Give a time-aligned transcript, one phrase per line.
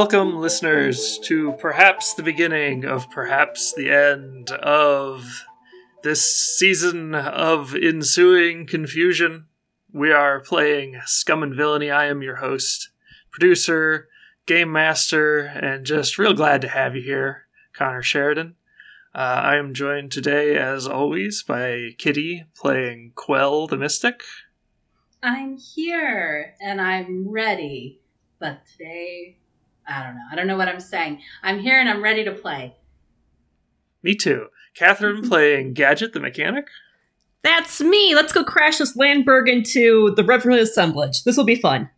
[0.00, 5.44] Welcome, listeners, to perhaps the beginning of perhaps the end of
[6.04, 6.22] this
[6.56, 9.46] season of ensuing confusion.
[9.92, 11.90] We are playing Scum and Villainy.
[11.90, 12.90] I am your host,
[13.32, 14.08] producer,
[14.46, 18.54] game master, and just real glad to have you here, Connor Sheridan.
[19.12, 24.22] Uh, I am joined today, as always, by Kitty playing Quell the Mystic.
[25.24, 27.98] I'm here and I'm ready,
[28.38, 29.38] but today
[29.88, 30.22] I don't know.
[30.30, 31.20] I don't know what I'm saying.
[31.42, 32.76] I'm here and I'm ready to play.
[34.02, 34.48] Me too.
[34.74, 36.68] Catherine playing Gadget the Mechanic.
[37.42, 38.14] That's me.
[38.14, 41.24] Let's go crash this Landberg into the Revenant Assemblage.
[41.24, 41.88] This will be fun.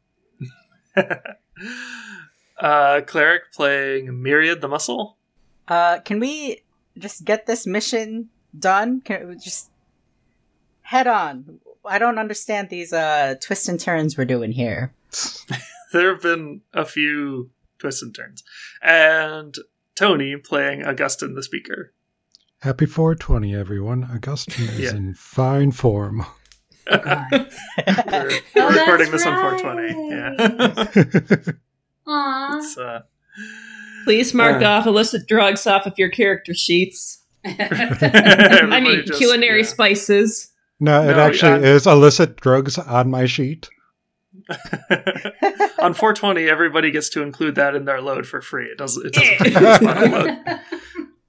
[2.58, 5.16] uh, Cleric playing Myriad the Muscle.
[5.66, 6.62] Uh, can we
[6.98, 8.28] just get this mission
[8.58, 9.00] done?
[9.00, 9.70] Can we just
[10.82, 11.60] head on?
[11.84, 14.92] I don't understand these uh twists and turns we're doing here.
[15.92, 17.50] there have been a few
[17.80, 18.44] twists and turns.
[18.82, 19.54] And
[19.96, 21.92] Tony playing Augustine the Speaker.
[22.62, 24.04] Happy 420, everyone.
[24.04, 24.96] Augustine is yeah.
[24.96, 26.24] in fine form.
[26.90, 26.98] Oh,
[27.30, 27.48] we're,
[28.56, 29.34] oh, recording this right.
[29.34, 30.10] on 420.
[30.10, 31.52] Yeah.
[32.06, 32.78] Aww.
[32.78, 33.00] Uh,
[34.04, 37.22] Please mark uh, off illicit drugs off of your character sheets.
[37.44, 39.66] I mean, just, culinary yeah.
[39.66, 40.50] spices.
[40.80, 43.68] No, it no, actually is illicit drugs on my sheet.
[45.78, 48.66] on 420, everybody gets to include that in their load for free.
[48.66, 49.06] It doesn't.
[49.16, 50.60] It doesn't load.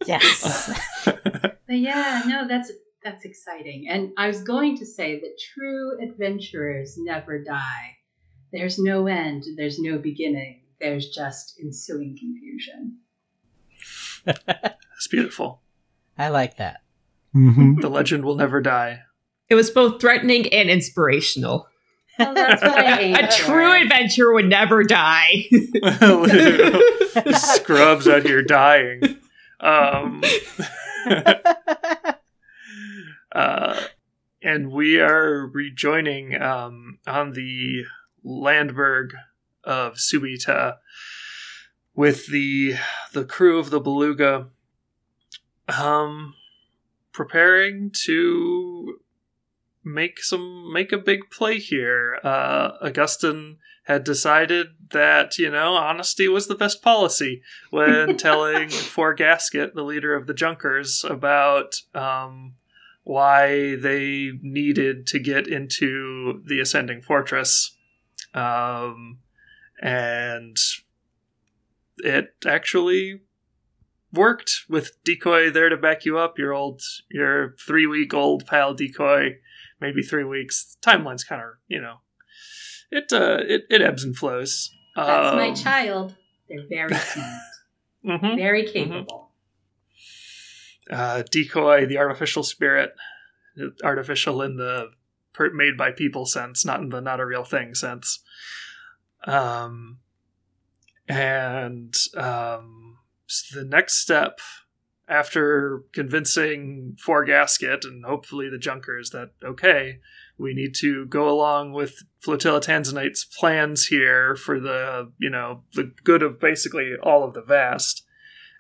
[0.08, 0.72] Yes.
[1.06, 2.72] but yeah, no, that's
[3.04, 3.88] that's exciting.
[3.90, 7.98] And I was going to say that true adventurers never die.
[8.52, 9.44] There's no end.
[9.58, 10.62] There's no beginning.
[10.80, 12.98] There's just ensuing confusion.
[14.26, 15.62] It's beautiful.
[16.18, 16.82] I like that.
[17.36, 17.80] Mm-hmm.
[17.80, 19.02] The legend will never die.
[19.50, 21.68] It was both threatening and inspirational.
[22.22, 25.48] Well, that's what I A true adventurer would never die.
[27.34, 29.02] Scrubs out here dying.
[29.60, 30.24] Um,
[33.32, 33.82] uh,
[34.42, 37.86] and we are rejoining um, on the
[38.24, 39.14] Landberg
[39.64, 40.78] of Subita
[41.96, 42.76] with the
[43.14, 44.48] the crew of the Beluga,
[45.68, 46.34] um,
[47.12, 49.00] preparing to
[49.84, 52.20] make some make a big play here.
[52.24, 59.14] Uh, Augustine had decided that you know honesty was the best policy when telling Four
[59.14, 62.56] Gasket, the leader of the Junkers, about um,
[63.04, 67.76] why they needed to get into the ascending fortress,
[68.34, 69.20] um,
[69.82, 70.58] and
[71.98, 73.22] it actually
[74.14, 78.74] worked with decoy there to back you up your old your three week old pal
[78.74, 79.38] decoy
[79.82, 80.78] maybe three weeks.
[80.82, 81.98] Timeline's kind of you know,
[82.92, 84.72] it uh, it it ebbs and flows.
[84.96, 86.16] That's um, my child.
[86.48, 87.42] They're very smart,
[88.06, 88.74] mm-hmm, very mm-hmm.
[88.74, 89.32] capable.
[90.92, 90.94] Mm-hmm.
[90.94, 92.94] Uh, decoy, the artificial spirit,
[93.84, 94.90] artificial in the
[95.34, 98.20] per- made by people sense, not in the not a real thing sense.
[99.26, 100.00] Um,
[101.08, 102.98] and um,
[103.28, 104.40] so the next step
[105.12, 110.00] after convincing Four Gasket and hopefully the Junkers that, okay,
[110.38, 115.92] we need to go along with Flotilla Tanzanite's plans here for the, you know, the
[116.06, 118.06] good of basically all of the vast.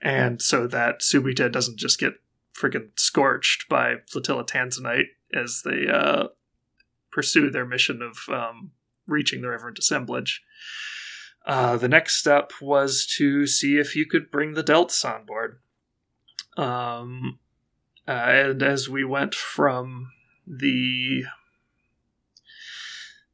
[0.01, 2.15] And so that Subita doesn't just get
[2.53, 6.27] freaking scorched by Flotilla Tanzanite as they uh,
[7.13, 8.71] pursue their mission of um,
[9.07, 10.43] reaching the Revenant Assemblage.
[11.45, 15.61] Uh, the next step was to see if you could bring the Delts on board.
[16.57, 17.39] Um,
[18.07, 20.11] uh, and as we went from
[20.45, 21.23] the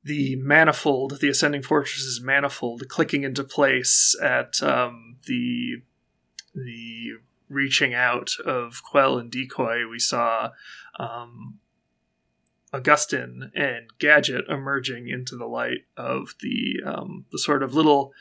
[0.03, 5.81] the manifold, the ascending fortresses manifold, clicking into place at um, the
[6.55, 7.13] the
[7.49, 10.51] reaching out of Quell and Decoy, we saw
[10.99, 11.59] um,
[12.73, 18.13] Augustine and Gadget emerging into the light of the um, the sort of little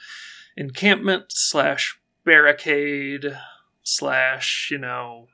[0.56, 3.37] encampment slash barricade
[3.87, 5.29] slash you know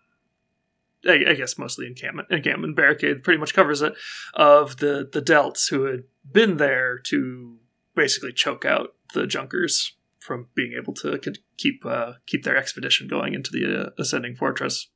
[1.08, 3.94] I, I, guess mostly encampment encampment barricade pretty much covers it
[4.34, 7.58] of the the delts who had been there to
[7.96, 11.18] basically choke out the junkers from being able to
[11.56, 14.88] keep uh, keep their expedition going into the uh, ascending fortress.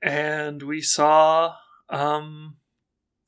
[0.00, 1.56] And we saw
[1.90, 2.56] um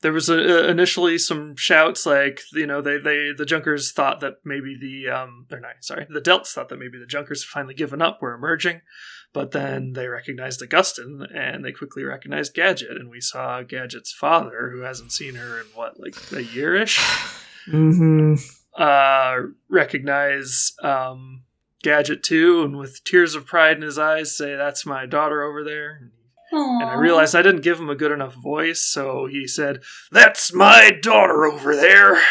[0.01, 4.35] there was a, initially some shouts like you know they they the Junkers thought that
[4.43, 7.73] maybe the um they're not sorry the Delts thought that maybe the Junkers had finally
[7.73, 8.81] given up were emerging,
[9.33, 14.71] but then they recognized Augustin and they quickly recognized Gadget and we saw Gadget's father
[14.71, 16.99] who hasn't seen her in what like a yearish.
[17.67, 18.35] mm-hmm.
[18.77, 19.37] Uh,
[19.69, 21.43] recognize um
[21.85, 25.63] Gadget too, and with tears of pride in his eyes, say, "That's my daughter over
[25.63, 26.09] there."
[26.53, 26.81] Aww.
[26.81, 29.81] And I realized I didn't give him a good enough voice, so he said,
[30.11, 32.21] That's my daughter over there.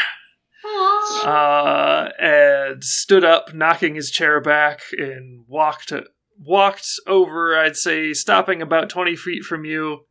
[1.25, 5.93] Uh, and stood up, knocking his chair back, and walked
[6.39, 10.07] walked over, I'd say, stopping about 20 feet from you.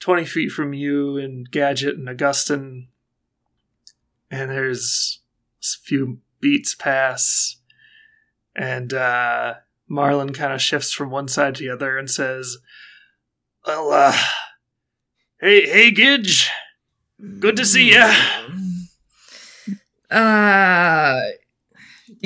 [0.00, 2.88] 20 feet from you and Gadget and Augustine.
[4.30, 5.20] And there's
[5.62, 7.56] a few beats pass.
[8.54, 9.54] And uh,
[9.88, 12.58] Marlin kind of shifts from one side to the other and says,
[13.66, 14.16] well, uh,
[15.40, 16.48] hey, hey, Gidge.
[17.40, 18.12] Good to see ya.
[20.08, 21.20] Uh,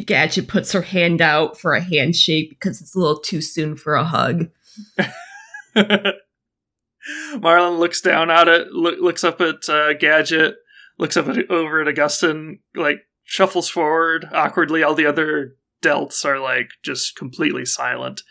[0.05, 3.95] Gadget puts her hand out for a handshake because it's a little too soon for
[3.95, 4.51] a hug.
[7.41, 10.57] Marlin looks down at it, look, looks up at uh, Gadget,
[10.99, 14.83] looks up at over at Augustin, like shuffles forward awkwardly.
[14.83, 18.23] All the other delts are like just completely silent.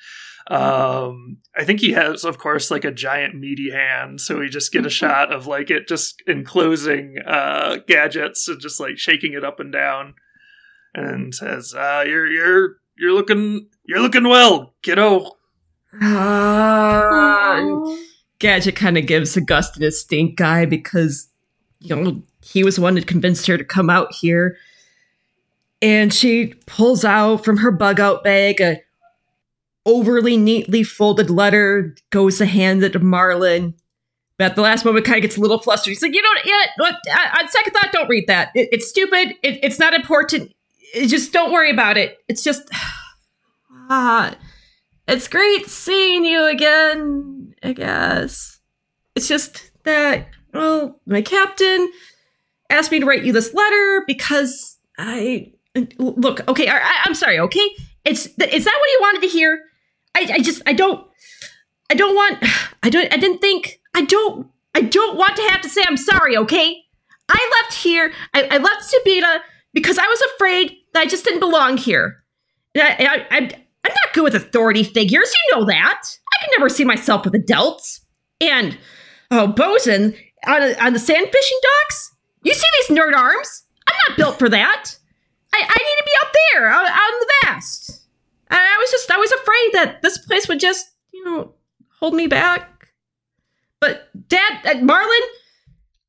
[0.47, 4.71] Um, I think he has, of course, like a giant meaty hand, so we just
[4.71, 9.45] get a shot of like it just enclosing uh, gadgets and just like shaking it
[9.45, 10.15] up and down,
[10.95, 15.37] and says, uh, "You're you're you're looking you're looking well, kiddo."
[16.01, 17.61] Uh,
[18.39, 21.27] Gadget kind of gives Augustin a stink eye because
[21.79, 24.57] you know he was the one that convinced her to come out here,
[25.81, 28.81] and she pulls out from her bug out bag a
[29.85, 33.73] overly neatly folded letter, goes to hand it to Marlin.
[34.37, 35.91] But at the last moment, kind of gets a little flustered.
[35.91, 36.95] He's like, you know, yeah, what,
[37.39, 38.51] on second thought, don't read that.
[38.55, 39.35] It, it's stupid.
[39.43, 40.53] It, it's not important.
[40.93, 42.17] It, just don't worry about it.
[42.27, 42.69] It's just,
[43.89, 44.35] ah,
[45.07, 47.53] it's great seeing you again.
[47.63, 48.59] I guess
[49.15, 50.29] it's just that.
[50.53, 51.91] Well, my captain
[52.69, 55.51] asked me to write you this letter because I
[55.97, 56.47] look.
[56.47, 57.39] Okay, I, I'm sorry.
[57.39, 57.69] Okay,
[58.05, 59.61] it's is that what you wanted to hear?
[60.15, 61.05] I, I just I don't
[61.89, 62.43] I don't want
[62.83, 65.97] I don't I didn't think I don't I don't want to have to say I'm
[65.97, 66.83] sorry, okay?
[67.29, 69.39] I left here, I, I left Subita
[69.73, 72.23] because I was afraid that I just didn't belong here.
[72.75, 76.01] I, I, I, I'm not good with authority figures, you know that.
[76.03, 78.01] I can never see myself with adults.
[78.41, 78.77] And,
[79.31, 80.15] oh, Bosun,
[80.47, 82.15] on, on the sand fishing docks?
[82.43, 83.63] You see these nerd arms?
[83.87, 84.95] I'm not built for that.
[85.53, 88.01] I, I need to be out there, out, out in the vast.
[88.49, 91.53] I was just, I was afraid that this place would just, you know,
[91.99, 92.91] hold me back.
[93.79, 95.21] But, Dad, uh, Marlin,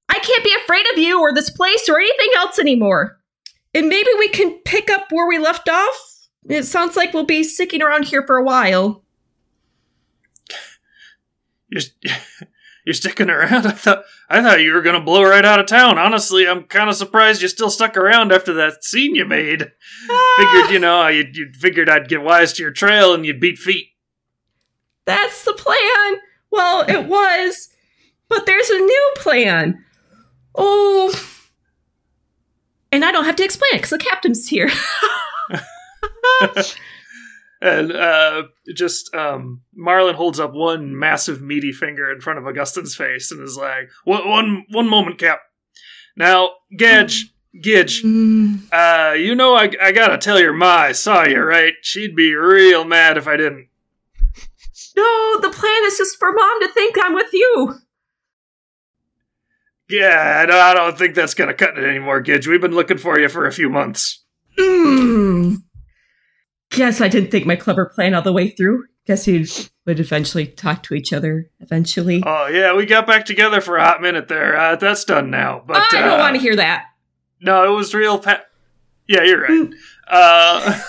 [0.08, 3.20] I can't be afraid of you or this place or anything else anymore.
[3.74, 6.28] And maybe we can pick up where we left off.
[6.48, 9.04] It sounds like we'll be sticking around here for a while.
[11.68, 11.82] You're,
[12.84, 13.66] you're sticking around.
[13.66, 15.98] I thought I thought you were gonna blow right out of town.
[15.98, 19.70] Honestly, I'm kind of surprised you still stuck around after that scene you made.
[20.36, 23.58] Figured, you know, you you figured I'd get wise to your trail and you'd beat
[23.58, 23.88] feet.
[25.06, 26.20] That's the plan.
[26.50, 27.68] Well, it was,
[28.28, 29.84] but there's a new plan.
[30.54, 31.14] Oh,
[32.92, 34.70] and I don't have to explain it because the captain's here.
[37.60, 42.94] and uh, just um, Marlin holds up one massive meaty finger in front of Augustin's
[42.94, 45.40] face and is like, "One, one, one moment, Cap.
[46.16, 48.60] Now, Gedge, Gidge, mm.
[48.72, 51.74] uh, you know I, I gotta tell your ma I saw you, right?
[51.82, 53.68] She'd be real mad if I didn't."
[54.96, 57.74] No, the plan is just for mom to think I'm with you.
[59.88, 62.46] Yeah, I don't think that's gonna cut it anymore, Gidge.
[62.46, 64.24] We've been looking for you for a few months.
[64.58, 65.56] Hmm.
[66.70, 68.84] Guess I didn't think my clever plan all the way through.
[69.06, 69.46] Guess he
[69.86, 72.22] would eventually talk to each other eventually.
[72.24, 74.56] Oh yeah, we got back together for a hot minute there.
[74.56, 75.62] Uh, that's done now.
[75.66, 76.86] But I don't uh, want to hear that.
[77.40, 78.18] No, it was real.
[78.18, 78.42] Pa-
[79.08, 79.50] yeah, you're right.
[79.50, 79.72] Mm.
[80.06, 80.80] uh,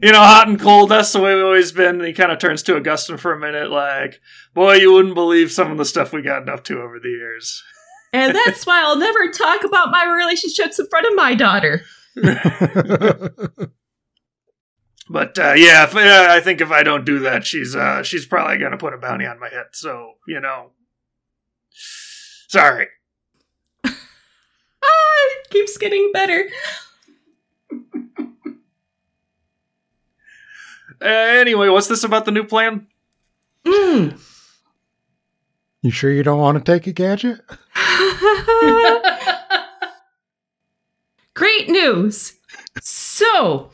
[0.00, 0.90] you know, hot and cold.
[0.90, 1.96] That's the way we've always been.
[1.96, 4.20] And he kind of turns to Augustin for a minute, like,
[4.52, 7.64] "Boy, you wouldn't believe some of the stuff we gotten up to over the years."
[8.12, 11.82] And that's why I'll never talk about my relationships in front of my daughter.
[15.08, 18.26] But uh, yeah, if, uh, I think if I don't do that, she's uh, she's
[18.26, 19.66] probably gonna put a bounty on my head.
[19.72, 20.70] So you know,
[22.48, 22.88] sorry.
[23.84, 23.92] ah,
[24.82, 26.48] it keeps getting better.
[31.02, 32.86] Uh, anyway, what's this about the new plan?
[33.66, 34.18] Mm.
[35.82, 37.40] You sure you don't want to take a gadget?
[41.34, 42.34] Great news.
[42.80, 43.70] So,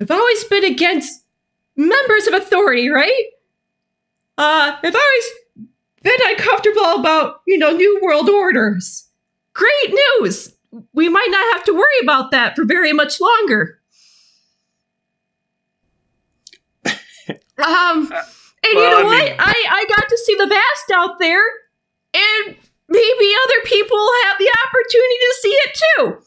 [0.00, 1.24] I've always been against
[1.76, 3.24] members of authority, right?
[4.38, 5.24] Uh, I've always
[6.02, 9.08] been uncomfortable about, you know, new world orders.
[9.54, 10.54] Great news.
[10.92, 13.80] We might not have to worry about that for very much longer.
[17.58, 19.24] Um, and you know I what?
[19.24, 21.40] mean- I, I got to see the vast out there,
[22.12, 22.54] and
[22.86, 26.25] maybe other people have the opportunity to see it too.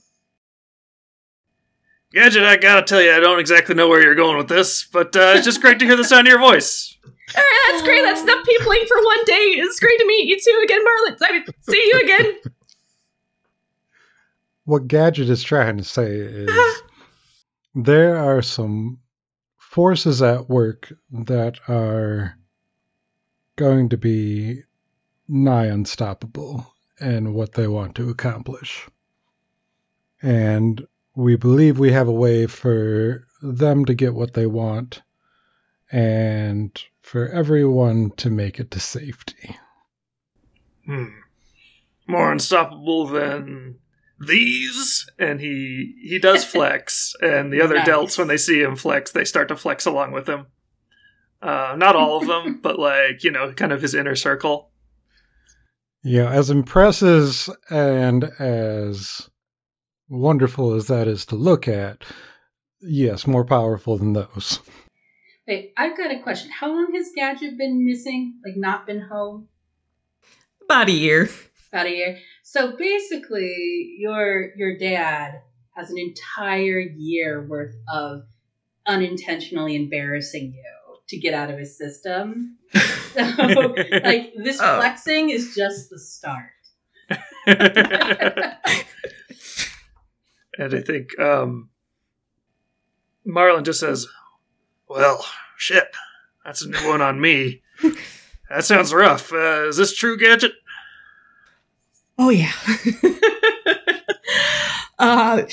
[2.11, 5.15] Gadget, I gotta tell you, I don't exactly know where you're going with this, but
[5.15, 6.97] uh, it's just great to hear the sound of your voice.
[7.05, 8.01] All right, that's great.
[8.03, 9.55] That's enough peopling for one day.
[9.57, 11.17] It's great to meet you too again, Marlon.
[11.21, 12.39] I mean, see you again.
[14.65, 16.49] What Gadget is trying to say is
[17.75, 18.99] there are some
[19.57, 22.35] forces at work that are
[23.55, 24.63] going to be
[25.27, 28.87] nigh unstoppable in what they want to accomplish.
[30.23, 30.87] And
[31.19, 35.01] we believe we have a way for them to get what they want
[35.91, 39.57] and for everyone to make it to safety.
[40.85, 41.07] Hmm.
[42.07, 43.79] More unstoppable than
[44.19, 45.09] these?
[45.19, 47.87] And he he does flex, and the other Nice.
[47.87, 50.47] delts, when they see him flex, they start to flex along with him.
[51.41, 54.71] Uh, not all of them, but like you know, kind of his inner circle.
[56.01, 59.28] Yeah, as impressive and as
[60.09, 62.03] wonderful as that is to look at,
[62.81, 64.59] yes, more powerful than those.
[65.47, 66.51] Wait, I've got a question.
[66.51, 68.39] How long has Gadget been missing?
[68.45, 69.47] Like, not been home?
[70.63, 71.29] About a year.
[71.71, 72.19] About a year.
[72.43, 75.41] So basically, your your dad
[75.75, 78.23] has an entire year worth of
[78.85, 82.57] unintentionally embarrassing you to get out of his system.
[83.15, 83.23] So,
[84.03, 84.77] like, this Oh.
[84.77, 86.51] flexing is just the start.
[90.59, 91.69] and I think um,
[93.25, 94.07] Marlon just says,
[94.87, 95.25] "Well,
[95.57, 95.87] shit,
[96.45, 97.63] that's a new one on me.
[98.51, 99.31] That sounds rough.
[99.31, 100.53] Uh, is this true, Gadget?"
[102.17, 102.51] Oh yeah.
[104.97, 105.43] uh,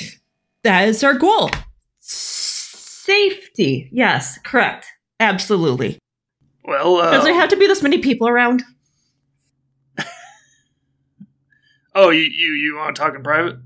[0.63, 1.51] that is our goal.
[1.99, 3.91] Safety.
[3.93, 4.87] Yes, correct.
[5.21, 5.99] Absolutely.
[6.65, 8.63] Well, Does there uh, have to be this many people around?
[11.95, 13.57] oh, you you you want to talk in private?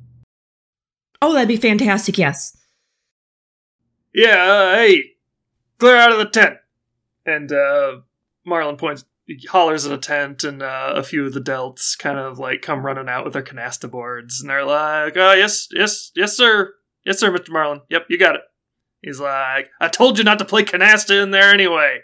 [1.22, 2.18] Oh, that'd be fantastic.
[2.18, 2.56] Yes.
[4.14, 5.12] Yeah, uh, hey,
[5.78, 6.56] clear out of the tent.
[7.26, 7.98] And uh,
[8.46, 9.04] Marlon points,
[9.48, 12.84] hollers at a tent, and uh, a few of the delts kind of like come
[12.84, 16.74] running out with their canasta boards, and they're like, "Oh, yes, yes, yes, sir,
[17.04, 17.82] yes, sir, Mister Marlin.
[17.90, 18.42] Yep, you got it."
[19.02, 22.00] He's like, "I told you not to play canasta in there anyway.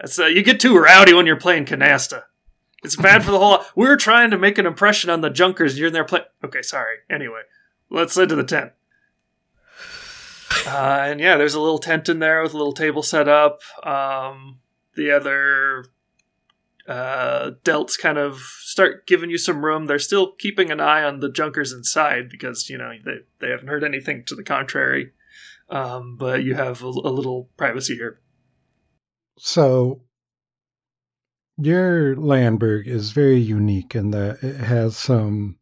[0.00, 2.22] That's uh, you get too rowdy when you're playing canasta."
[2.84, 3.60] It's bad for the whole.
[3.74, 6.26] We were trying to make an impression on the junkers, and you're in their playing.
[6.44, 6.98] Okay, sorry.
[7.10, 7.40] Anyway,
[7.90, 8.72] let's head to the tent.
[10.66, 13.60] Uh, and yeah, there's a little tent in there with a little table set up.
[13.82, 14.60] Um,
[14.94, 15.86] the other
[16.86, 19.86] uh, delts kind of start giving you some room.
[19.86, 23.68] They're still keeping an eye on the junkers inside because you know they they haven't
[23.68, 25.12] heard anything to the contrary.
[25.70, 28.20] Um, but you have a, a little privacy here.
[29.38, 30.02] So,
[31.56, 35.56] your Landberg is very unique in that it has some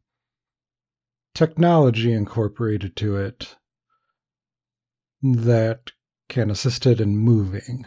[1.35, 3.57] technology incorporated to it
[5.23, 5.93] that
[6.29, 7.87] can assist it in moving.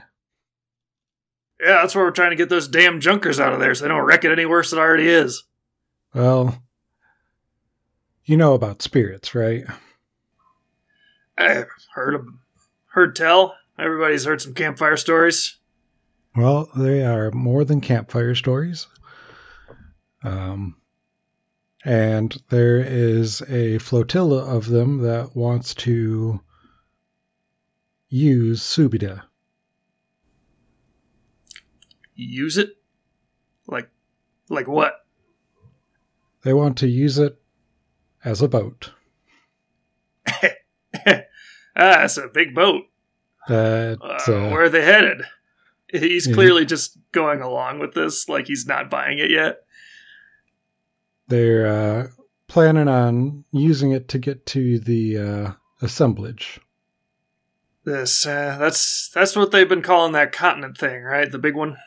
[1.59, 3.87] Yeah, that's why we're trying to get those damn junkers out of there so they
[3.87, 5.43] don't wreck it any worse than it already is.
[6.13, 6.61] Well,
[8.23, 9.63] you know about spirits, right?
[11.37, 12.25] I heard
[12.87, 13.55] heard tell.
[13.77, 15.57] Everybody's heard some campfire stories.
[16.35, 18.87] Well, they are more than campfire stories.
[20.23, 20.75] Um,
[21.85, 26.41] and there is a flotilla of them that wants to
[28.09, 29.21] use Subita.
[32.15, 32.69] Use it,
[33.67, 33.89] like,
[34.49, 35.05] like what?
[36.43, 37.39] They want to use it
[38.23, 38.91] as a boat.
[40.27, 40.43] ah,
[41.75, 42.85] it's a big boat.
[43.47, 45.21] That Uh, uh, where are they headed?
[45.91, 46.33] He's Mhm.
[46.33, 49.61] clearly just going along with this, like he's not buying it yet.
[51.27, 52.07] they're uh,
[52.47, 55.51] planning on using it to get to the uh,
[55.81, 56.59] assemblage.
[57.83, 61.31] This, uh, that's that's what they've been calling that continent thing, right?
[61.31, 61.77] The big one.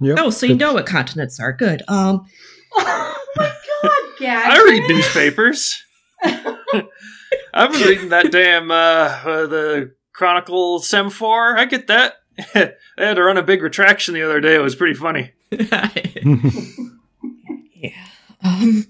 [0.00, 0.18] Yep.
[0.20, 1.82] Oh, so you it's- know what continents are good.
[1.88, 2.26] Um,
[2.78, 4.52] Oh my god, Gadget!
[4.52, 5.82] I read newspapers.
[7.54, 11.56] I've been reading that damn uh, uh, the Chronicle Semaphore.
[11.58, 12.14] I get that.
[12.54, 14.54] I had to run a big retraction the other day.
[14.54, 15.32] It was pretty funny.
[15.50, 15.60] yeah.
[18.42, 18.86] Um,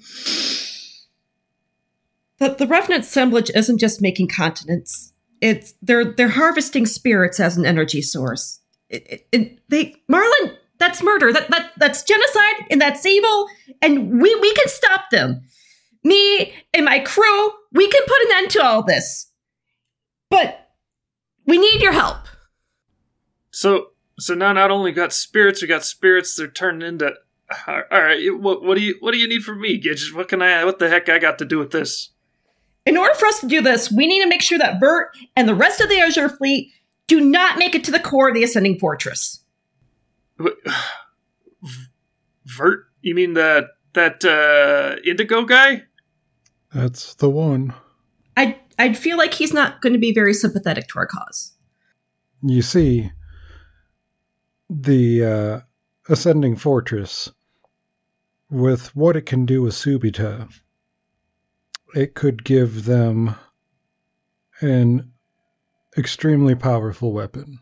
[2.38, 5.12] the the revenant assemblage isn't just making continents.
[5.40, 8.60] It's they're they're harvesting spirits as an energy source.
[8.88, 11.32] It, it, it, they Marlin, that's murder.
[11.32, 13.48] That that that's genocide and that's evil.
[13.82, 15.42] And we we can stop them.
[16.04, 19.30] Me and my crew, we can put an end to all this.
[20.30, 20.70] But
[21.46, 22.18] we need your help.
[23.56, 26.36] So so now not only got spirits, we got spirits.
[26.36, 27.14] They're turned into.
[27.66, 30.12] All right, what, what do you what do you need from me, Gidget?
[30.12, 30.66] What can I?
[30.66, 32.10] What the heck I got to do with this?
[32.84, 35.48] In order for us to do this, we need to make sure that Vert and
[35.48, 36.70] the rest of the Azure fleet
[37.06, 39.42] do not make it to the core of the Ascending Fortress.
[42.44, 42.84] Vert?
[43.00, 45.84] You mean that that uh, Indigo guy?
[46.74, 47.72] That's the one.
[48.36, 51.54] I I'd feel like he's not going to be very sympathetic to our cause.
[52.42, 53.12] You see,
[54.68, 55.60] the uh,
[56.08, 57.30] Ascending Fortress,
[58.50, 60.48] with what it can do with Subita,
[61.94, 63.34] it could give them
[64.60, 65.12] an
[65.96, 67.60] extremely powerful weapon.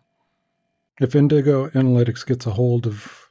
[1.01, 3.29] If Indigo Analytics gets a hold of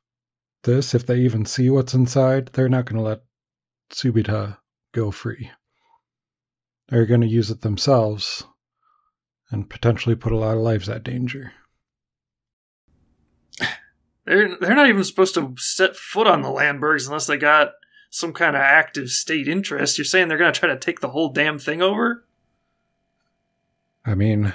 [0.63, 3.23] this, if they even see what's inside, they're not going to let
[3.89, 4.57] Subita
[4.91, 5.51] go free.
[6.89, 8.45] They're going to use it themselves
[9.49, 11.53] and potentially put a lot of lives at danger.
[14.25, 17.73] They're they're not even supposed to set foot on the Landbergs unless they got
[18.13, 19.97] some kind of active state interest.
[19.97, 22.23] You're saying they're going to try to take the whole damn thing over?
[24.05, 24.53] I mean,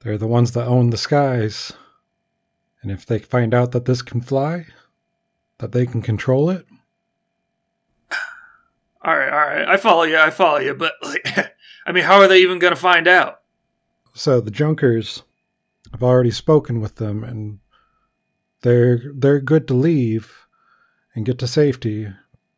[0.00, 1.74] they're the ones that own the skies.
[2.80, 4.66] And if they find out that this can fly,
[5.58, 6.66] that they can control it.
[9.04, 9.68] All right, all right.
[9.68, 10.16] I follow you.
[10.16, 10.74] I follow you.
[10.74, 11.54] But, like,
[11.86, 13.40] I mean, how are they even going to find out?
[14.14, 15.24] So the Junkers,
[15.92, 17.58] I've already spoken with them, and
[18.62, 20.32] they're they're good to leave
[21.14, 22.08] and get to safety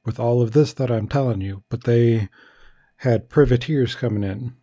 [0.04, 1.62] with all of this that I'm telling you.
[1.68, 2.28] But they
[2.96, 4.54] had privateers coming in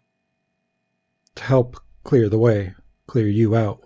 [1.35, 2.73] to help clear the way,
[3.07, 3.81] clear you out.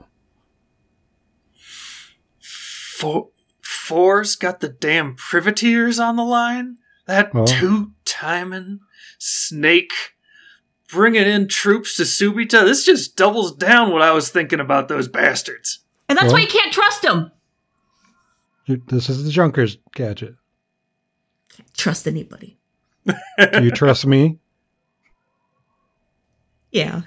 [2.39, 3.29] Four,
[3.61, 6.77] four's got the damn privateers on the line?
[7.07, 8.79] That Well- two timing
[9.19, 9.91] snake
[10.91, 12.63] bringing in troops to Subita?
[12.65, 15.79] This just doubles down what I was thinking about those bastards.
[16.07, 17.31] And that's Well- why you can't trust him.
[18.65, 20.35] You- This is the Junkers gadget.
[21.49, 22.57] Can't trust anybody.
[23.05, 24.39] Do you trust me?
[26.71, 27.03] Yeah,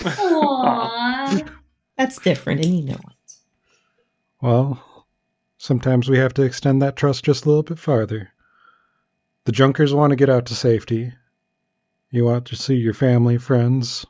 [0.00, 1.48] Aww.
[1.96, 3.34] that's different, and you know it.
[4.42, 5.06] Well,
[5.56, 8.28] sometimes we have to extend that trust just a little bit farther.
[9.44, 11.12] The Junkers want to get out to safety.
[12.10, 14.04] You want to see your family, friends,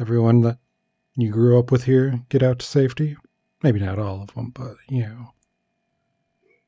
[0.00, 0.58] everyone that
[1.16, 3.16] you grew up with here get out to safety.
[3.62, 5.33] Maybe not all of them, but you know.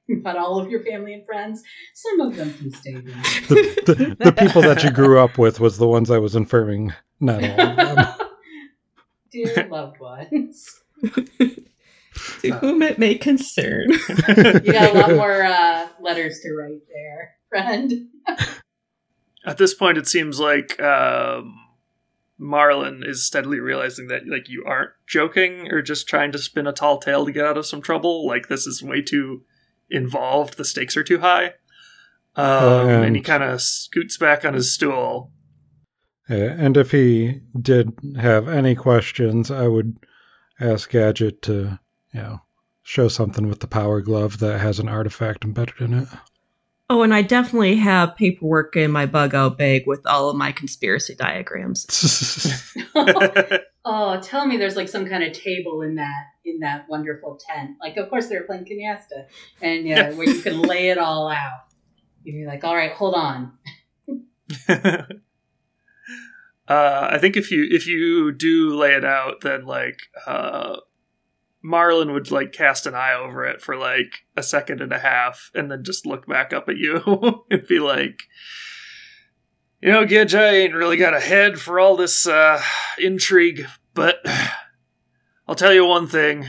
[0.09, 1.63] Not all of your family and friends.
[1.95, 2.95] Some of them can stay.
[2.95, 6.93] The, the, the people that you grew up with was the ones I was inferring,
[7.21, 8.07] not all of them.
[9.33, 10.83] Dear loved ones.
[12.41, 13.91] To whom it may concern.
[13.91, 18.09] You got a lot more uh, letters to write there, friend.
[19.47, 21.55] At this point, it seems like um,
[22.39, 26.73] Marlin is steadily realizing that like you aren't joking or just trying to spin a
[26.73, 28.27] tall tale to get out of some trouble.
[28.27, 29.43] Like this is way too
[29.91, 30.57] involved.
[30.57, 31.55] The stakes are too high.
[32.37, 35.33] Um, and, he kind of scoots back on his stool.
[36.29, 39.97] And if he did have any questions, I would
[40.61, 41.79] ask Gadget to,
[42.13, 42.41] you know,
[42.83, 46.09] show something with the power glove that has an artifact embedded in it.
[46.89, 50.53] Oh, and I definitely have paperwork in my bug out bag with all of my
[50.53, 51.87] conspiracy diagrams.
[53.87, 57.77] oh, tell me there's like some kind of table in that in that wonderful tent.
[57.81, 59.27] Like, of course they're playing canasta,
[59.63, 61.67] and yeah, where you can lay it all out.
[62.25, 63.53] You're like, all right, hold on.
[64.69, 65.05] uh,
[66.69, 70.79] I think if you if you do lay it out, then like uh,
[71.63, 75.51] Marlin would like cast an eye over it for like a second and a half,
[75.55, 78.25] and then just look back up at you and be like,
[79.87, 82.61] "You know, Gidge, I ain't really got a head for all this uh,
[82.99, 84.17] intrigue, but
[85.47, 86.47] I'll tell you one thing: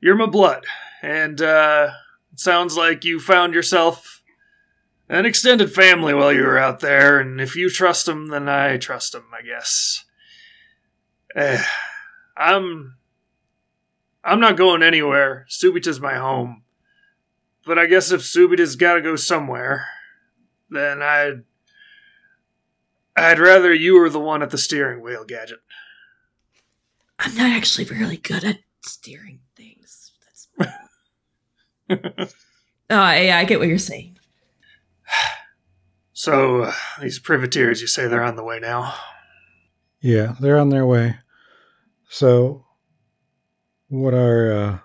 [0.00, 0.64] you're my blood,
[1.02, 1.90] and uh,
[2.32, 4.18] it sounds like you found yourself."
[5.08, 8.76] an extended family while you were out there, and if you trust them, then I
[8.76, 10.04] trust them, I guess.
[11.34, 11.64] Eh,
[12.36, 12.96] I'm.
[14.22, 15.46] I'm not going anywhere.
[15.48, 16.62] Subita's my home.
[17.66, 19.88] But I guess if Subita's gotta go somewhere,
[20.70, 21.42] then I'd.
[23.16, 25.58] I'd rather you were the one at the steering wheel, Gadget.
[27.18, 30.12] I'm not actually really good at steering things.
[31.88, 32.34] That's.
[32.92, 34.18] Oh, yeah, I get what you're saying.
[36.12, 38.92] So uh, these privateers, you say they're on the way now.
[40.00, 41.16] Yeah, they're on their way.
[42.08, 42.66] So,
[43.88, 44.78] what our uh,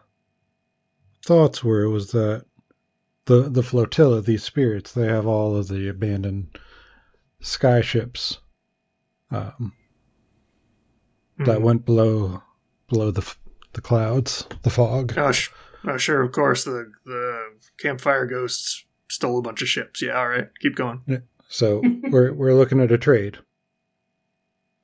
[1.25, 2.45] thoughts were was that
[3.25, 6.57] the the flotilla, these spirits, they have all of the abandoned
[7.41, 8.37] skyships
[9.31, 9.73] um,
[11.39, 11.61] that Mhm.
[11.61, 12.41] went below
[12.89, 13.35] below the
[13.73, 15.13] the clouds, the fog.
[15.17, 15.49] Oh, sh-
[15.85, 16.63] oh, sure, of course.
[16.63, 17.43] The the
[17.77, 20.01] campfire ghosts stole a bunch of ships.
[20.01, 21.01] Yeah, all right, keep going.
[21.49, 23.37] So we're we're looking at a trade.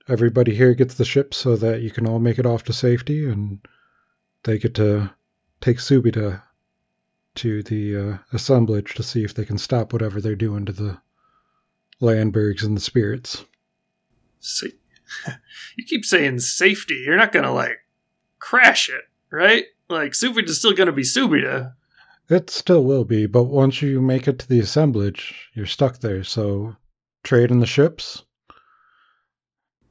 [0.08, 3.30] Everybody here gets the ship so that you can all make it off to safety,
[3.30, 3.60] and
[4.44, 5.12] they get to
[5.62, 6.44] take Subita to
[7.36, 10.98] the uh, assemblage to see if they can stop whatever they're doing to the
[12.02, 13.46] Landbergs and the spirits.
[14.40, 14.74] See,
[15.78, 17.04] you keep saying safety.
[17.06, 17.78] You're not gonna like
[18.40, 19.66] crash it, right?
[19.90, 21.74] Like Subita's still gonna be Subita.
[22.30, 26.24] It still will be, but once you make it to the assemblage, you're stuck there.
[26.24, 26.76] So
[27.24, 28.24] trade in the ships.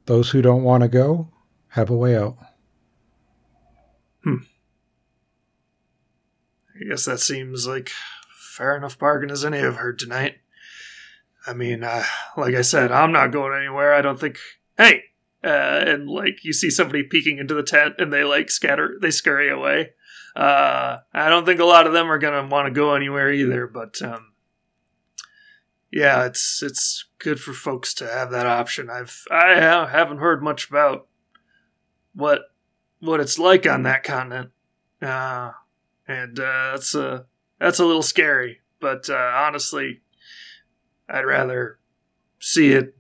[0.07, 1.31] Those who don't want to go
[1.69, 2.39] have a way out.
[6.81, 7.91] I guess that seems like
[8.33, 10.37] fair enough bargain as any I've heard tonight.
[11.47, 12.05] I mean, uh,
[12.37, 13.95] like I said, I'm not going anywhere.
[13.95, 14.39] I don't think.
[14.77, 15.05] Hey,
[15.43, 19.11] uh, and like you see somebody peeking into the tent, and they like scatter, they
[19.11, 19.91] scurry away.
[20.37, 23.67] Uh, I don't think a lot of them are gonna want to go anywhere either.
[23.67, 24.33] But um,
[25.91, 28.91] yeah, it's it's good for folks to have that option.
[28.91, 31.09] I've I haven't heard much about
[32.15, 32.43] what
[33.01, 34.51] what it's like on that continent.
[35.01, 35.53] Uh,
[36.11, 37.27] and uh, that's a
[37.61, 38.61] that's a little scary.
[38.81, 40.01] But uh, honestly,
[41.09, 41.79] I'd rather
[42.41, 42.97] see it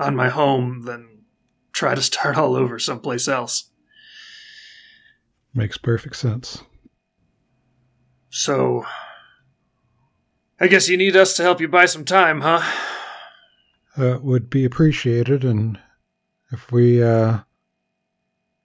[0.00, 1.20] on my home than
[1.72, 3.70] try to start all over someplace else.
[5.54, 6.62] Makes perfect sense.
[8.30, 8.84] So,
[10.60, 12.62] I guess you need us to help you buy some time, huh?
[13.96, 15.78] That would be appreciated, and
[16.52, 17.38] if we uh,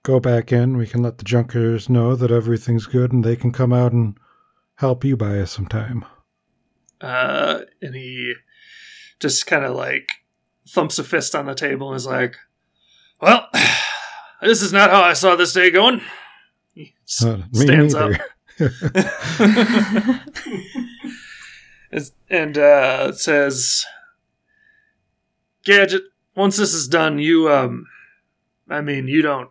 [0.04, 3.50] go back in, we can let the Junkers know that everything's good, and they can
[3.50, 4.16] come out and
[4.76, 6.04] help you buy us some time.
[7.00, 8.34] Uh, and he
[9.18, 10.08] just kind of like
[10.68, 12.36] thumps a fist on the table and is like,
[13.20, 13.48] "Well,
[14.42, 16.00] this is not how I saw this day going."
[16.72, 18.12] He Uh, stands up.
[22.30, 23.84] and uh, says,
[25.64, 26.02] "Gadget,
[26.36, 27.86] once this is done, you um,
[28.68, 29.50] I mean, you don't,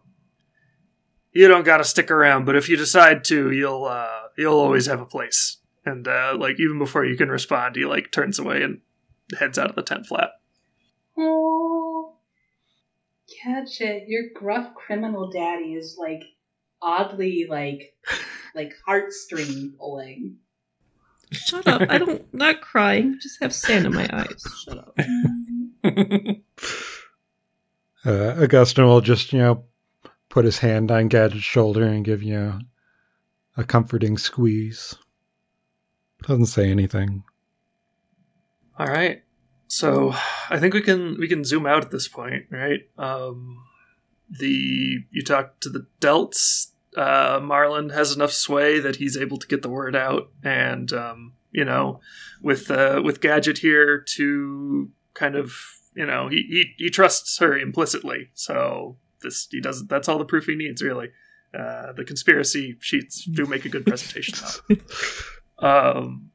[1.33, 2.45] you don't got to stick around.
[2.45, 6.59] But if you decide to, you'll uh, you'll always have a place." And uh, like
[6.59, 8.81] even before you can respond, he like turns away and
[9.37, 10.31] heads out of the tent flap.
[11.17, 12.15] Oh,
[13.43, 14.05] catch it!
[14.07, 16.23] your gruff criminal daddy is like
[16.81, 17.95] oddly like
[18.55, 20.37] like heartstring pulling.
[21.31, 21.81] Shut up.
[21.89, 23.17] I don't not crying.
[23.21, 24.43] Just have sand in my eyes.
[24.63, 24.97] Shut up.
[28.05, 29.63] Uh, Augustine will just, you know,
[30.33, 32.59] put his hand on Gadget's shoulder and give you
[33.55, 34.95] a comforting squeeze.
[36.23, 37.23] Doesn't say anything.
[38.79, 39.21] All right.
[39.67, 40.15] So
[40.49, 42.79] I think we can we can zoom out at this point, right?
[42.97, 43.63] Um,
[44.27, 46.71] the you talk to the Delts.
[46.97, 51.33] Uh, Marlin has enough sway that he's able to get the word out, and um,
[51.51, 51.99] you know,
[52.41, 55.53] with uh, with Gadget here to kind of
[55.95, 58.29] you know he, he he trusts her implicitly.
[58.33, 59.89] So this he doesn't.
[59.89, 61.09] That's all the proof he needs, really.
[61.57, 64.37] Uh, the conspiracy sheets do make a good presentation.
[65.59, 66.31] Um,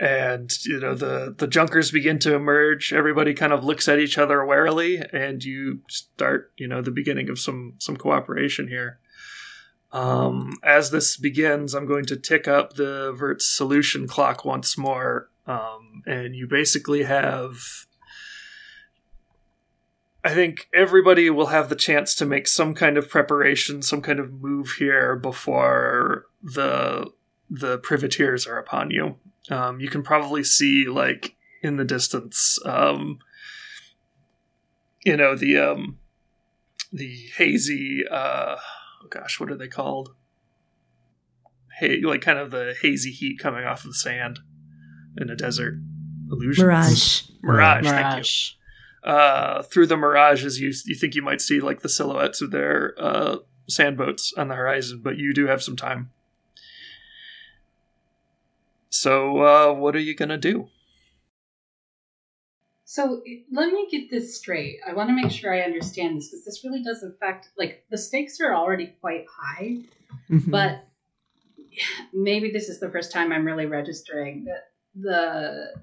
[0.00, 2.92] and you know the the junkers begin to emerge.
[2.92, 7.28] Everybody kind of looks at each other warily, and you start you know the beginning
[7.28, 8.98] of some some cooperation here.
[9.92, 15.30] Um, as this begins, I'm going to tick up the Vert solution clock once more,
[15.46, 17.86] um, and you basically have.
[20.24, 24.20] I think everybody will have the chance to make some kind of preparation, some kind
[24.20, 27.10] of move here before the
[27.50, 29.16] the privateers are upon you.
[29.50, 33.18] Um, you can probably see like in the distance, um,
[35.04, 35.98] you know the um,
[36.92, 38.04] the hazy.
[38.08, 38.56] Uh,
[39.02, 40.14] oh gosh, what are they called?
[41.80, 44.38] Hey, like kind of the hazy heat coming off of the sand
[45.18, 45.74] in a desert.
[46.30, 46.62] Illusions.
[46.62, 47.22] Mirage.
[47.42, 47.84] Mirage.
[47.84, 48.52] Thank you Mirage.
[49.04, 52.94] Uh, through the mirages, you you think you might see like the silhouettes of their
[52.98, 53.36] uh,
[53.68, 56.10] sandboats on the horizon, but you do have some time.
[58.90, 60.68] So, uh, what are you gonna do?
[62.84, 64.78] So let me get this straight.
[64.86, 67.96] I want to make sure I understand this because this really does affect, like, the
[67.96, 69.78] stakes are already quite high,
[70.30, 70.50] Mhm.
[70.50, 70.84] but
[72.12, 75.74] maybe this is the first time I'm really registering that the,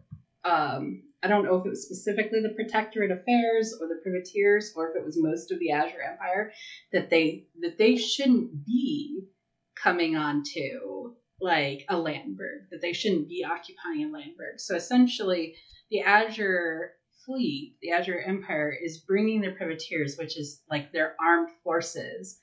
[0.45, 4.89] um, I don't know if it was specifically the Protectorate Affairs or the Privateers or
[4.89, 6.51] if it was most of the Azure Empire
[6.93, 9.27] that they that they shouldn't be
[9.75, 14.59] coming onto like a Landberg, that they shouldn't be occupying a Landberg.
[14.59, 15.55] So essentially,
[15.89, 16.93] the Azure
[17.25, 22.39] fleet, the Azure Empire, is bringing their privateers, which is like their armed forces,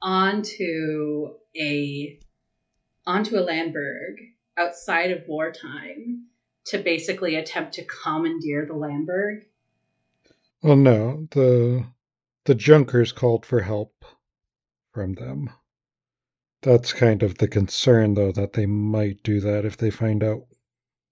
[0.00, 2.20] onto a
[3.06, 4.16] onto a Landberg
[4.56, 6.26] outside of wartime
[6.66, 9.44] to basically attempt to commandeer the Landberg.
[10.62, 11.86] Well, no, the
[12.46, 14.04] the Junkers called for help
[14.92, 15.50] from them.
[16.62, 20.46] That's kind of the concern, though, that they might do that if they find out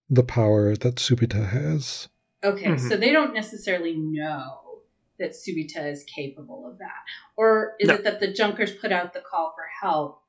[0.09, 2.09] the power that Subita has.
[2.45, 2.89] Okay, Mhm.
[2.89, 4.83] so they don't necessarily know
[5.19, 7.03] that Subita is capable of that.
[7.37, 7.95] Or is No.
[7.95, 10.22] it that the Junkers put out the call for help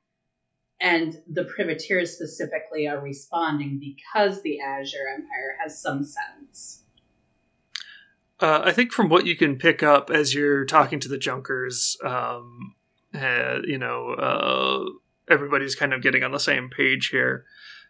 [0.84, 6.84] and the privateers specifically are responding because the Azure Empire has some sense?
[8.39, 11.98] Uh, I think from what you can pick up as you're talking to the Junkers,
[12.04, 12.76] um,
[13.15, 14.84] uh, you know, uh,
[15.34, 17.46] everybody's kind of getting on the same page here.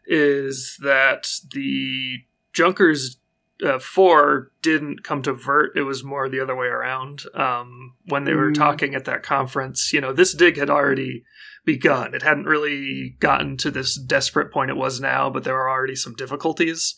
[0.06, 2.20] Is that the
[2.54, 3.18] Junkers
[3.63, 5.76] uh, four didn't come to Vert?
[5.76, 7.24] It was more the other way around.
[7.34, 8.56] Um, when they were Mm.
[8.56, 11.24] talking at that conference, you know, this dig had already
[11.66, 12.13] begun.
[12.13, 15.96] It hadn't really gotten to this desperate point it was now, but there were already
[15.96, 16.96] some difficulties.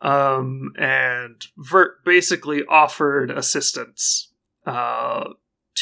[0.00, 4.32] Um, and Vert basically offered assistance
[4.66, 5.30] uh,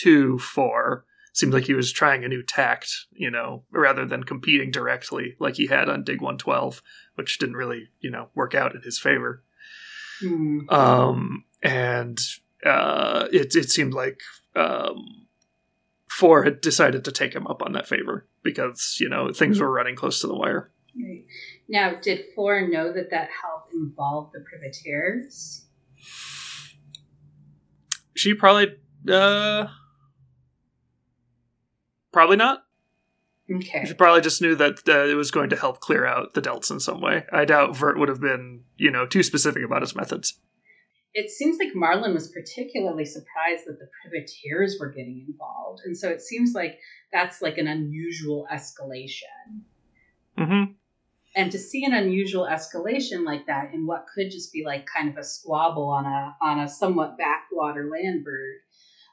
[0.02, 1.04] to Four.
[1.32, 5.56] Seemed like he was trying a new tact, you know, rather than competing directly like
[5.56, 6.82] he had on Dig 112,
[7.16, 9.44] which didn't really, you know, work out in his favor.
[10.20, 10.60] Hmm.
[10.68, 12.18] Um, and
[12.64, 14.20] uh, it, it seemed like
[14.54, 15.26] um,
[16.10, 19.70] Four had decided to take him up on that favor because, you know, things were
[19.70, 20.70] running close to the wire.
[20.98, 21.24] Right.
[21.68, 25.66] Now, did Four know that that help involved the privateers?
[28.14, 28.76] She probably,
[29.10, 29.66] uh,
[32.12, 32.65] probably not.
[33.54, 33.84] Okay.
[33.86, 36.70] She probably just knew that uh, it was going to help clear out the delts
[36.70, 37.24] in some way.
[37.32, 40.40] I doubt Vert would have been, you know, too specific about his methods.
[41.14, 45.82] It seems like Marlin was particularly surprised that the privateers were getting involved.
[45.84, 46.78] And so it seems like
[47.12, 49.62] that's like an unusual escalation.
[50.38, 50.72] Mm-hmm.
[51.34, 55.08] and to see an unusual escalation like that in what could just be like kind
[55.08, 58.56] of a squabble on a on a somewhat backwater Landberg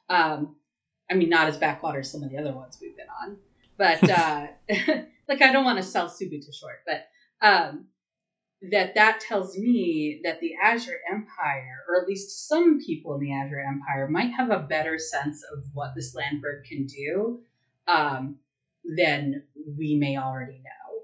[0.09, 0.57] um
[1.09, 3.37] i mean not as backwater as some of the other ones we've been on
[3.77, 4.47] but uh
[5.27, 7.07] like i don't want to sell subita short but
[7.41, 7.85] um
[8.71, 13.33] that that tells me that the azure empire or at least some people in the
[13.33, 17.41] azure empire might have a better sense of what this Landberg can do
[17.87, 18.37] um
[18.83, 19.43] than
[19.77, 21.01] we may already know.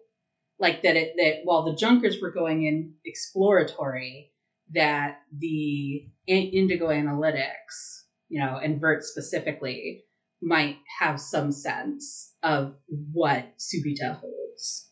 [0.57, 4.31] Like that it that while the junkers were going in exploratory
[4.73, 10.03] that the indigo analytics you know and vert specifically
[10.41, 14.89] might have some sense of what subita holds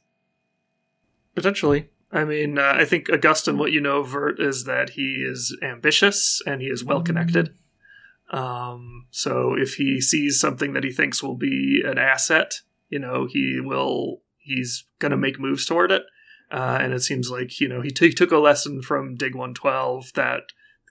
[1.37, 1.87] Potentially.
[2.11, 5.55] I mean, uh, I think Augustine, what you know of Vert is that he is
[5.61, 7.53] ambitious and he is well connected.
[8.31, 13.27] Um, so if he sees something that he thinks will be an asset, you know,
[13.29, 16.01] he will, he's going to make moves toward it.
[16.49, 20.13] Uh, and it seems like, you know, he, t- took a lesson from Dig 112
[20.15, 20.41] that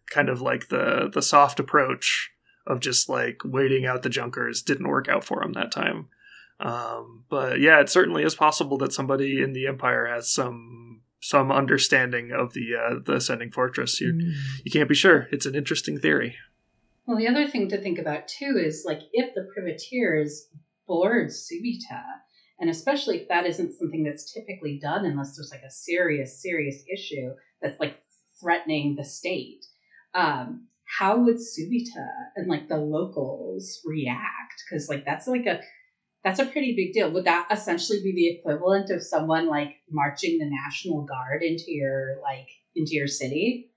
[0.09, 2.31] kind of like the, the soft approach
[2.69, 6.07] of just like waiting out the junkers didn't work out for him that time.
[6.61, 11.51] Um, but yeah, it certainly is possible that somebody in the Empire has some some
[11.51, 14.01] understanding of the uh, the ascending fortress.
[14.01, 14.19] You
[14.64, 15.29] you can't be sure.
[15.33, 16.37] It's an interesting theory.
[17.07, 20.49] well the other thing to think about too is like if the privateers
[20.87, 22.03] board subita
[22.59, 26.83] and especially if that isn't something that's typically done unless there's like a serious serious
[26.92, 27.97] issue that's like
[28.40, 29.64] threatening the state
[30.14, 30.66] um
[30.99, 35.61] how would subita and like the locals react because like that's like a
[36.27, 40.39] that's a pretty big deal would that essentially be the equivalent of someone like marching
[40.39, 43.71] the national guard into your like into your city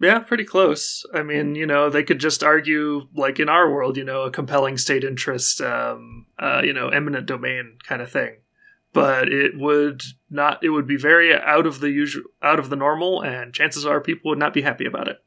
[0.00, 1.04] Yeah, pretty close.
[1.14, 4.30] I mean, you know, they could just argue, like in our world, you know, a
[4.30, 8.38] compelling state interest, um, uh, you know, eminent domain kind of thing.
[8.92, 10.62] But it would not.
[10.62, 14.00] It would be very out of the usual, out of the normal, and chances are
[14.00, 15.18] people would not be happy about it.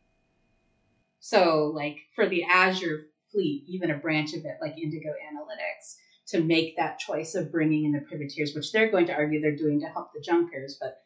[1.20, 3.08] So, like for the Azure
[3.38, 5.96] fleet, even a branch of it like Indigo Analytics,
[6.30, 9.56] to make that choice of bringing in the privateers, which they're going to argue they're
[9.56, 10.98] doing to help the Junkers, but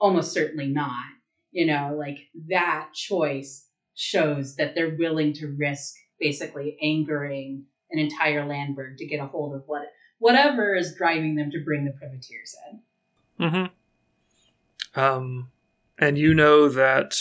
[0.00, 1.04] almost certainly not.
[1.52, 8.44] You know, like that choice shows that they're willing to risk basically angering an entire
[8.44, 9.86] Landberg to get a hold of what
[10.18, 13.46] whatever is driving them to bring the privateers in.
[13.46, 15.00] Mm-hmm.
[15.00, 15.50] Um,
[15.96, 17.16] and you know that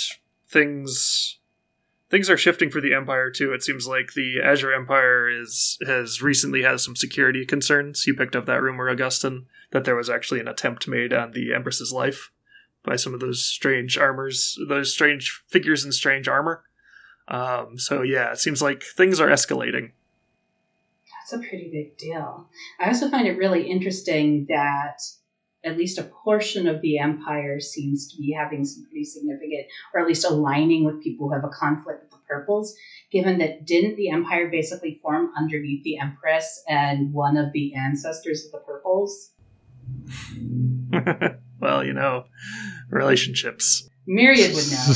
[0.48, 1.37] things
[2.10, 3.54] things are shifting for the Empire too.
[3.54, 8.06] It seems like the Azure Empire is has recently had some security concerns.
[8.08, 11.54] You picked up that rumor, Augustin, that there was actually an attempt made on the
[11.54, 12.32] Empress's life
[12.84, 16.64] by some of those strange armors, those strange figures in strange armor.
[17.28, 19.92] Um, so yeah, it seems like things are escalating.
[21.20, 22.48] That's a pretty big deal.
[22.80, 25.00] I also find it really interesting that
[25.68, 30.02] at least a portion of the empire seems to be having some pretty significant, or
[30.02, 32.76] at least aligning with people who have a conflict with the purples.
[33.12, 38.46] Given that didn't the empire basically form underneath the empress and one of the ancestors
[38.46, 39.32] of the purples?
[41.60, 42.26] well, you know,
[42.90, 43.90] relationships.
[44.06, 44.94] Myriad would know.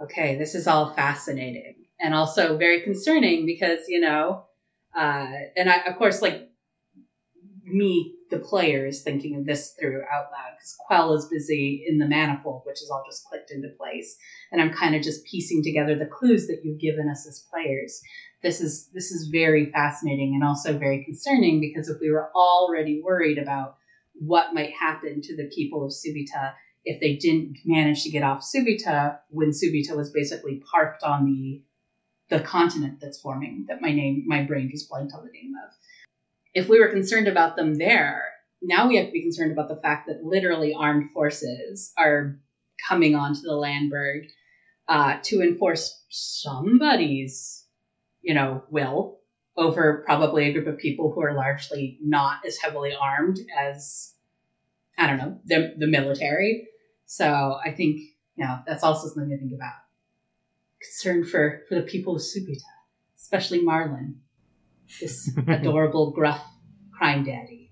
[0.02, 4.44] okay, this is all fascinating and also very concerning because you know,
[4.96, 6.49] uh, and I of course like
[7.72, 11.98] me, the player, is thinking of this through out loud because Quell is busy in
[11.98, 14.16] the manifold, which is all just clicked into place,
[14.52, 18.00] and I'm kind of just piecing together the clues that you've given us as players.
[18.42, 23.02] This is this is very fascinating and also very concerning because if we were already
[23.02, 23.76] worried about
[24.14, 26.54] what might happen to the people of Subita
[26.84, 31.62] if they didn't manage to get off Subita when Subita was basically parked on the
[32.28, 35.74] the continent that's forming that my name my brain just blanked on the name of
[36.54, 38.24] if we were concerned about them there,
[38.62, 42.36] now we have to be concerned about the fact that literally armed forces are
[42.88, 44.26] coming onto the Landberg
[44.88, 47.64] uh, to enforce somebody's,
[48.22, 49.18] you know, will
[49.56, 54.14] over probably a group of people who are largely not as heavily armed as,
[54.98, 56.68] I don't know, the, the military.
[57.06, 58.00] So I think,
[58.36, 59.72] you know, that's also something to think about.
[60.80, 62.62] Concern for, for the people of Subita,
[63.16, 64.20] especially Marlin
[64.98, 66.42] this adorable, gruff
[66.92, 67.70] crime daddy.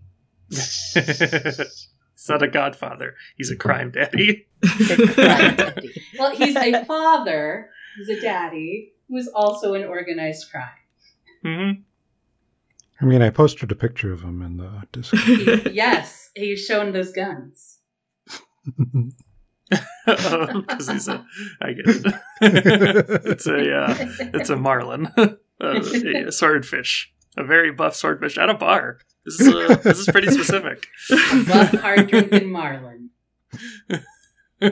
[0.48, 1.88] He's
[2.28, 3.14] not a godfather.
[3.36, 4.46] He's a crime daddy.
[6.18, 7.70] well, he's a father.
[7.96, 10.68] He's a daddy who is also an organized crime.
[11.44, 11.80] Mm-hmm.
[13.00, 15.70] I mean, I posted a picture of him in the Discord.
[15.72, 17.78] yes, he's shown those guns.
[19.70, 21.24] Because oh, he's a,
[21.60, 22.14] I get it.
[23.24, 23.94] it's a, uh,
[24.34, 25.12] it's a marlin
[26.26, 28.98] a swordfish, a very buff swordfish at a bar.
[29.24, 30.86] This is uh, this is pretty specific.
[31.10, 33.10] A buff, hard drinking marlin.
[34.60, 34.70] now,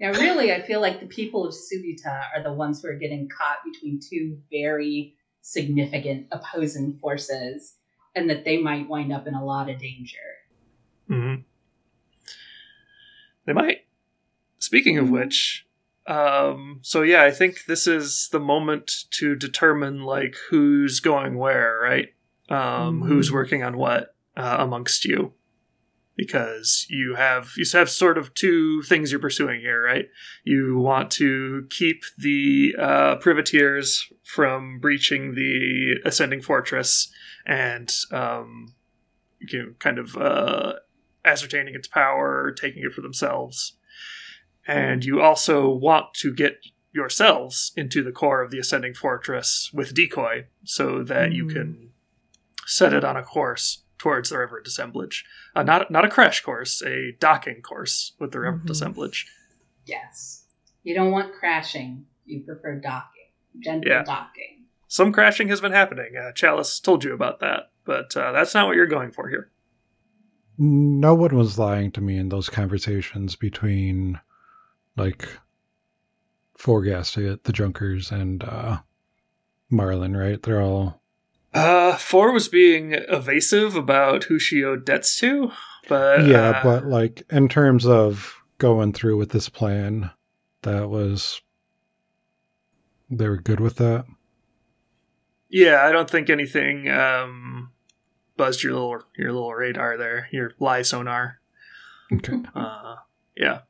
[0.00, 3.58] really, I feel like the people of Subita are the ones who are getting caught
[3.70, 7.76] between two very significant opposing forces,
[8.14, 10.16] and that they might wind up in a lot of danger.
[11.08, 11.42] Mm-hmm.
[13.46, 13.84] They might.
[14.58, 15.66] Speaking of which,
[16.06, 21.78] um, so yeah, I think this is the moment to determine like who's going where,
[21.82, 22.08] right?
[22.48, 23.08] Um, mm-hmm.
[23.08, 25.34] Who's working on what uh, amongst you,
[26.16, 30.06] because you have you have sort of two things you're pursuing here, right?
[30.42, 37.12] You want to keep the uh, privateers from breaching the ascending fortress
[37.46, 38.74] and um,
[39.38, 40.72] you know, kind of uh,
[41.24, 43.76] ascertaining its power, taking it for themselves
[44.66, 46.58] and you also want to get
[46.92, 51.34] yourselves into the core of the ascending fortress with decoy so that mm.
[51.34, 51.90] you can
[52.66, 55.24] set it on a course towards the Revenant Assemblage.
[55.54, 58.72] Uh, not not a crash course, a docking course with the Revenant mm-hmm.
[58.72, 59.26] Assemblage.
[59.86, 60.44] Yes,
[60.82, 62.06] you don't want crashing.
[62.24, 63.30] You prefer docking,
[63.62, 64.02] gentle yeah.
[64.02, 64.64] docking.
[64.88, 66.16] Some crashing has been happening.
[66.16, 69.50] Uh, Chalice told you about that, but uh, that's not what you're going for here.
[70.58, 74.20] No one was lying to me in those conversations between
[75.00, 75.26] like
[76.56, 78.80] Four Gasket, the Junkers, and uh,
[79.70, 80.40] Marlin, right?
[80.42, 81.00] They're all.
[81.54, 85.50] Uh, Four was being evasive about who she owed debts to,
[85.88, 90.10] but yeah, uh, but like in terms of going through with this plan,
[90.62, 91.40] that was
[93.08, 94.04] they were good with that.
[95.48, 97.72] Yeah, I don't think anything um,
[98.36, 101.40] buzzed your little your little radar there, your lie sonar.
[102.12, 102.42] Okay.
[102.54, 102.96] Uh,
[103.34, 103.60] yeah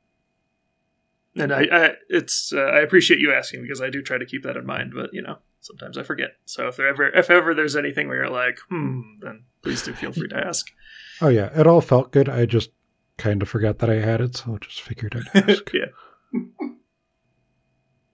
[1.37, 4.43] and I, I it's uh, I appreciate you asking because I do try to keep
[4.45, 6.31] that in mind, but you know sometimes I forget.
[6.45, 9.93] So if there ever if ever there's anything where you're like, hmm, then please do
[9.93, 10.67] feel free to ask.
[11.23, 12.31] Oh yeah, it all felt good.
[12.31, 12.71] I just
[13.19, 15.71] kind of forgot that I had it, so I just figured I'd ask.
[15.75, 15.85] yeah.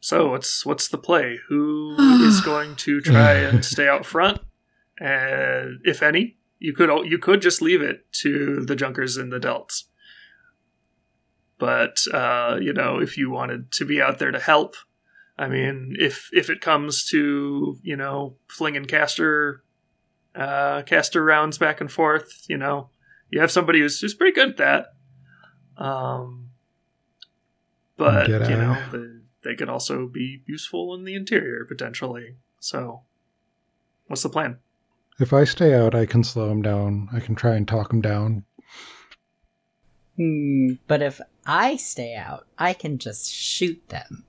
[0.01, 1.39] So what's what's the play?
[1.49, 1.95] Who
[2.27, 4.41] is going to try and stay out front,
[4.99, 9.33] and if any, you could al- you could just leave it to the Junkers and
[9.33, 9.85] the Delts.
[11.59, 14.77] But uh, you know, if you wanted to be out there to help,
[15.39, 19.63] I mean, if if it comes to you know flinging caster
[20.35, 22.91] uh, caster rounds back and forth, you know,
[23.31, 25.83] you have somebody who's who's pretty good at that.
[25.83, 26.51] Um,
[27.97, 32.37] but you know, they, they could also be useful in the interior potentially.
[32.61, 33.03] So,
[34.07, 34.59] what's the plan?
[35.19, 37.09] If I stay out, I can slow him down.
[37.13, 38.45] I can try and talk him down.
[40.17, 44.25] Hmm, but if I stay out, I can just shoot them.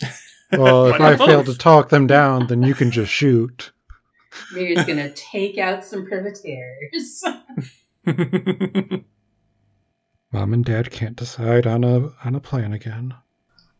[0.52, 3.72] Well, if I fail to talk them down, then you can just shoot.
[4.52, 7.24] Miri's gonna take out some privateers.
[10.32, 13.14] Mom and Dad can't decide on a on a plan again.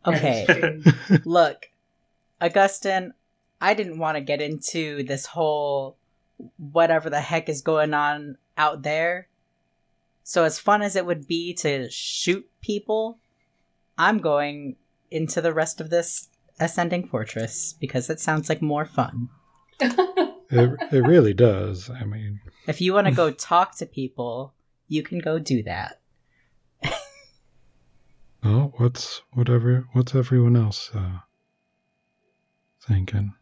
[0.05, 0.81] Okay,
[1.25, 1.69] look,
[2.41, 3.13] Augustin,
[3.61, 5.97] I didn't want to get into this whole
[6.57, 9.27] whatever the heck is going on out there.
[10.27, 13.17] So, as fun as it would be to shoot people,
[13.97, 14.75] I'm going
[15.09, 16.27] into the rest of this
[16.59, 19.29] ascending fortress because it sounds like more fun.
[20.49, 21.89] It it really does.
[21.89, 24.53] I mean, If you want to go talk to people,
[24.87, 25.99] you can go do that.
[28.43, 31.19] oh, what's whatever what's everyone else uh,
[32.87, 33.33] thinking?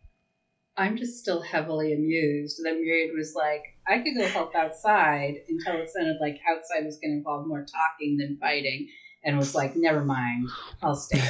[0.78, 5.76] I'm just still heavily amused that Myriad was like, I could go help outside until
[5.78, 8.89] it sounded like outside was going to involve more talking than fighting,
[9.23, 10.49] and was like, never mind,
[10.82, 11.21] I'll stay.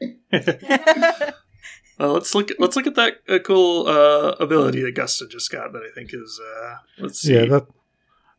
[1.98, 2.50] well, let's look.
[2.58, 5.72] Let's look at that uh, cool uh, ability that Gustin just got.
[5.72, 6.40] That I think is.
[6.40, 7.34] Uh, let's see.
[7.34, 7.66] Yeah, that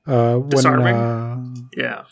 [0.08, 0.96] uh, when Disarming?
[0.96, 1.38] uh,
[1.78, 2.04] yeah.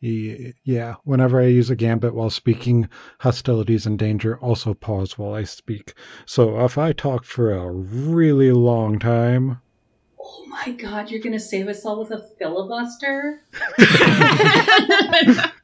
[0.00, 2.88] Ye- Yeah, whenever I use a gambit while speaking,
[3.18, 5.94] hostilities and danger also pause while I speak.
[6.26, 9.60] So if I talk for a really long time,
[10.18, 13.42] oh my god, you're going to save us all with a filibuster?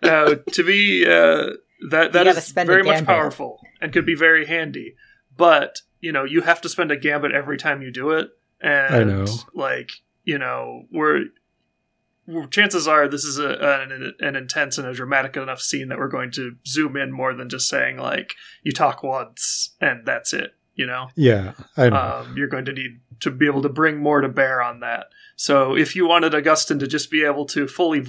[0.02, 1.56] Now, to be uh,
[1.90, 4.96] that that gotta is spend a very much powerful and could be very handy,
[5.36, 8.28] but you know you have to spend a gambit every time you do it,
[8.60, 9.26] and I know.
[9.54, 9.90] like
[10.24, 11.24] you know we're.
[12.50, 16.08] Chances are this is a, an, an intense and a dramatic enough scene that we're
[16.08, 20.52] going to zoom in more than just saying like you talk once and that's it.
[20.74, 21.96] You know, yeah, I know.
[21.96, 25.06] um, you're going to need to be able to bring more to bear on that.
[25.34, 28.04] So if you wanted augustine to just be able to fully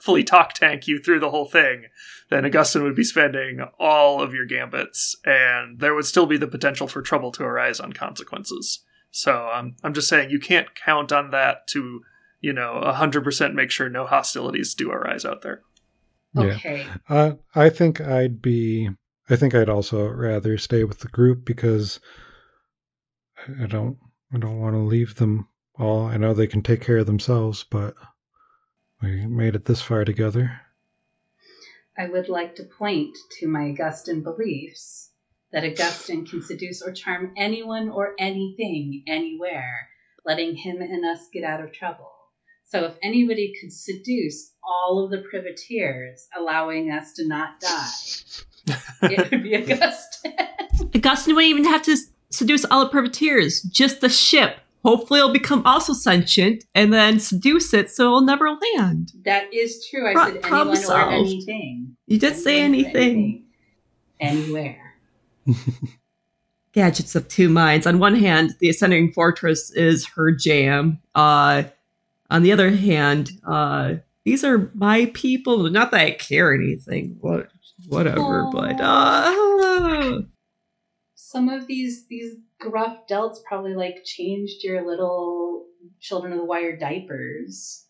[0.00, 1.84] fully talk tank you through the whole thing,
[2.30, 6.48] then augustine would be spending all of your gambits, and there would still be the
[6.48, 8.80] potential for trouble to arise on consequences.
[9.10, 12.02] So I'm I'm just saying you can't count on that to
[12.40, 15.62] you know hundred percent make sure no hostilities do arise out there.
[16.34, 16.42] yeah.
[16.42, 16.86] Okay.
[17.08, 18.90] Uh, I think I'd be.
[19.30, 22.00] I think I'd also rather stay with the group because
[23.60, 23.98] I don't.
[24.32, 26.06] I don't want to leave them all.
[26.06, 27.94] I know they can take care of themselves, but
[29.02, 30.60] we made it this far together.
[31.96, 35.10] I would like to point to my Augustin beliefs
[35.50, 39.88] that Augustine can seduce or charm anyone or anything anywhere,
[40.24, 42.17] letting him and us get out of trouble.
[42.70, 47.88] So if anybody could seduce all of the privateers, allowing us to not die,
[49.10, 50.34] it would be Augustin.
[50.94, 51.96] Augustine wouldn't even have to
[52.30, 54.58] seduce all the privateers, just the ship.
[54.84, 59.12] Hopefully, it'll become also sentient and then seduce it so it'll never land.
[59.24, 60.08] that is true.
[60.08, 61.14] I Pro- said problem anyone or solved.
[61.14, 61.96] anything.
[62.06, 63.44] You did say Anyone or anything.
[64.20, 64.94] Anywhere.
[66.72, 67.86] Gadgets of two minds.
[67.86, 71.00] On one hand, the Ascending Fortress is her jam.
[71.14, 71.64] Uh,
[72.30, 75.70] on the other hand, uh, these are my people.
[75.70, 77.48] Not that I care anything, what,
[77.88, 78.50] whatever, Aw.
[78.50, 80.22] but uh,
[81.14, 85.66] some of these these gruff delts probably like changed your little
[86.00, 87.86] children of the wire diapers.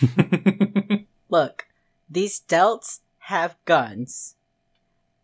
[1.28, 1.66] Look,
[2.08, 4.36] these delts have guns.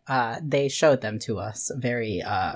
[0.07, 2.55] Uh, they showed them to us very uh,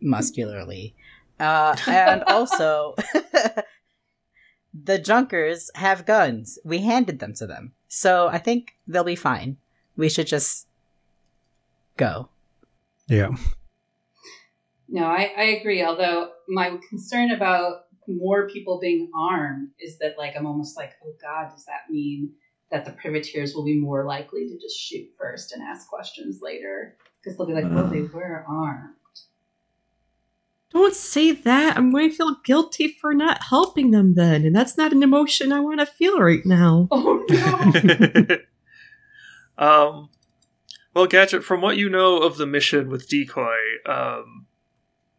[0.00, 0.94] muscularly.
[1.38, 2.94] Uh, and also,
[4.72, 6.58] the Junkers have guns.
[6.64, 7.72] We handed them to them.
[7.88, 9.56] So I think they'll be fine.
[9.96, 10.68] We should just
[11.96, 12.28] go.
[13.08, 13.30] Yeah.
[14.88, 15.82] No, I, I agree.
[15.82, 21.14] Although my concern about more people being armed is that like I'm almost like, oh
[21.20, 22.32] God, does that mean
[22.70, 26.96] that the privateers will be more likely to just shoot first and ask questions later?
[27.22, 27.90] Because they'll be like, well, mm.
[27.90, 28.94] they were armed.
[30.72, 31.76] Don't say that.
[31.76, 35.52] I'm going to feel guilty for not helping them then, and that's not an emotion
[35.52, 36.88] I want to feel right now.
[36.92, 38.36] Oh no!
[39.58, 40.08] um,
[40.94, 43.56] well, Gadget, from what you know of the mission with Decoy,
[43.86, 44.46] um,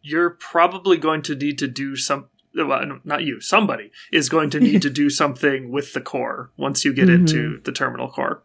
[0.02, 4.60] you're probably going to need to do some well, not you, somebody is going to
[4.60, 7.14] need to do something with the core once you get Mhm.
[7.16, 8.44] into the terminal core.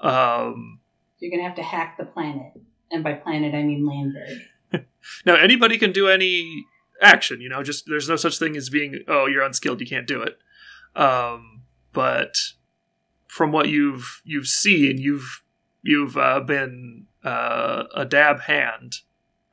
[0.00, 0.78] Um,
[1.18, 2.52] You're gonna have to hack the planet,
[2.92, 4.42] and by planet I mean Landberg.
[5.26, 6.64] now, anybody can do any
[7.00, 7.40] action.
[7.40, 10.22] You know, just there's no such thing as being oh you're unskilled, you can't do
[10.22, 10.38] it.
[10.94, 11.62] Um,
[11.92, 12.36] but
[13.28, 15.42] from what you've you've seen, you've
[15.82, 18.96] you've uh, been uh, a dab hand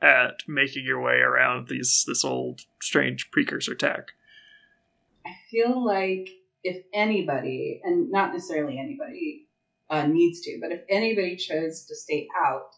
[0.02, 4.12] at making your way around these this old strange precursor tech.
[5.26, 6.28] I feel like
[6.62, 9.46] if anybody, and not necessarily anybody
[9.88, 12.74] uh, needs to, but if anybody chose to stay out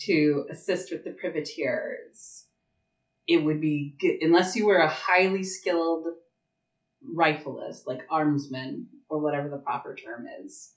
[0.00, 2.46] to assist with the privateers,
[3.26, 6.06] it would be good, unless you were a highly skilled
[7.16, 10.74] rifleist, like armsman, or whatever the proper term is,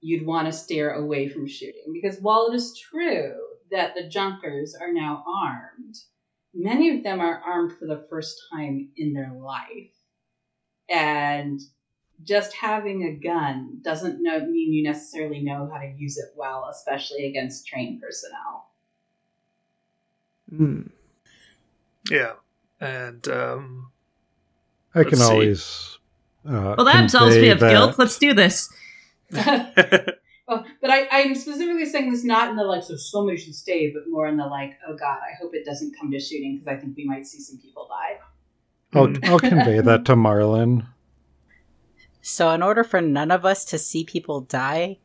[0.00, 1.92] you'd want to steer away from shooting.
[1.92, 3.34] Because while it is true
[3.70, 5.96] that the Junkers are now armed,
[6.54, 9.94] many of them are armed for the first time in their life.
[10.88, 11.60] And
[12.24, 16.68] just having a gun doesn't know, mean you necessarily know how to use it well,
[16.70, 18.66] especially against trained personnel.
[20.54, 20.82] Hmm.
[22.10, 22.32] Yeah,
[22.80, 23.92] and um,
[24.94, 25.24] I can see.
[25.24, 25.98] always.
[26.46, 27.98] Uh, Well, that absolves me of that- guilt.
[27.98, 28.72] Let's do this.
[30.48, 33.92] Well, but I, I'm specifically saying this not in the like, so somebody should stay,
[33.92, 36.66] but more in the like, oh god, I hope it doesn't come to shooting because
[36.76, 38.18] I think we might see some people die.
[38.98, 40.88] I'll, I'll convey that to Marlin.
[42.22, 44.98] So, in order for none of us to see people die,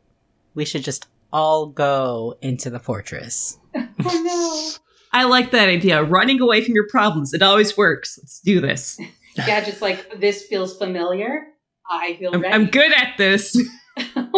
[0.54, 3.58] we should just all go into the fortress.
[4.04, 4.76] Oh
[5.12, 6.04] I like that idea.
[6.04, 7.34] Running away from your problems.
[7.34, 8.20] It always works.
[8.22, 9.00] Let's do this.
[9.00, 9.46] no!
[9.46, 11.48] Gadget's like, this feels familiar.
[11.90, 12.54] I feel I'm, ready.
[12.54, 13.58] I'm good at this.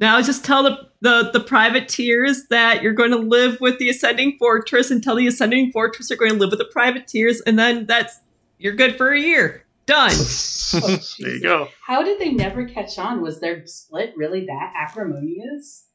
[0.00, 4.36] Now just tell the, the, the privateers that you're going to live with the Ascending
[4.38, 7.84] Fortress and tell the Ascending Fortress you're going to live with the privateers and then
[7.84, 8.18] that's
[8.60, 9.64] you're good for a year.
[9.86, 10.12] Done.
[10.12, 11.68] Oh, there you go.
[11.84, 13.22] How did they never catch on?
[13.22, 15.86] Was their split really that acrimonious?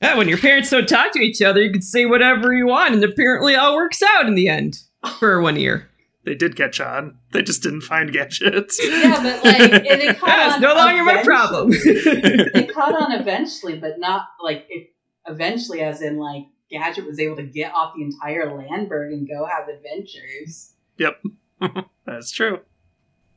[0.00, 2.94] Yeah, when your parents don't talk to each other, you can say whatever you want,
[2.94, 4.78] and apparently all works out in the end
[5.18, 5.90] for one year.
[6.24, 7.18] They did catch on.
[7.32, 8.78] They just didn't find gadgets.
[8.80, 11.70] Yeah, but like and they caught That's on no longer my problem.
[11.70, 14.92] They caught on eventually, but not like it,
[15.26, 19.46] eventually, as in like Gadget was able to get off the entire Landberg and go
[19.46, 20.74] have adventures.
[22.06, 22.60] That's true.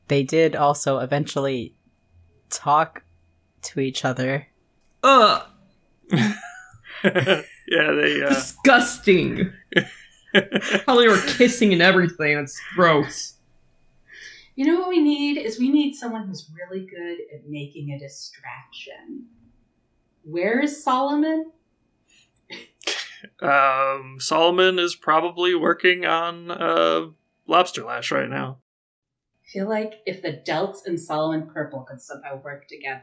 [0.08, 1.74] They did also eventually
[2.50, 3.02] talk
[3.62, 4.48] to each other.
[5.02, 5.42] Ugh,
[6.12, 7.42] yeah,
[7.74, 8.22] they.
[8.22, 9.52] Uh, disgusting.
[10.86, 12.38] How they were kissing and everything.
[12.38, 13.34] It's gross.
[14.54, 17.98] You know what we need is we need someone who's really good at making a
[17.98, 19.26] distraction.
[20.24, 21.52] Where is Solomon?
[23.40, 27.06] um, Solomon is probably working on uh,
[27.46, 28.58] Lobster Lash right now.
[29.44, 33.02] I feel like if the Delts and Solomon Purple could somehow work together,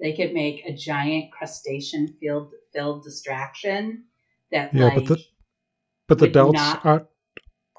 [0.00, 4.04] they could make a giant crustacean filled filled distraction
[4.50, 5.24] that Yeah, like but the
[6.08, 7.06] but the Delts not- aren't,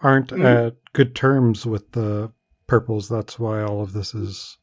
[0.01, 0.67] aren't Mhm.
[0.67, 2.31] at good terms with the
[2.67, 3.09] purples.
[3.09, 4.57] That's why all of this is.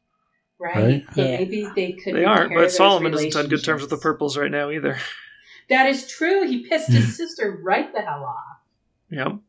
[0.59, 0.75] right.
[0.75, 1.05] right?
[1.15, 1.37] Yeah.
[1.37, 4.51] maybe they could They aren't, but Solomon isn't on good terms with the purples right
[4.51, 4.97] now either.
[5.69, 6.45] That is true.
[6.47, 8.59] He pissed his sister right the hell off.
[9.09, 9.39] Yep.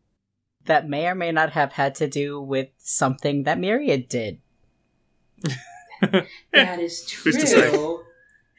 [0.66, 4.40] That may or may not have had to do with something that Myriad did.
[6.52, 7.70] That is Who's to say?
[7.70, 8.02] true.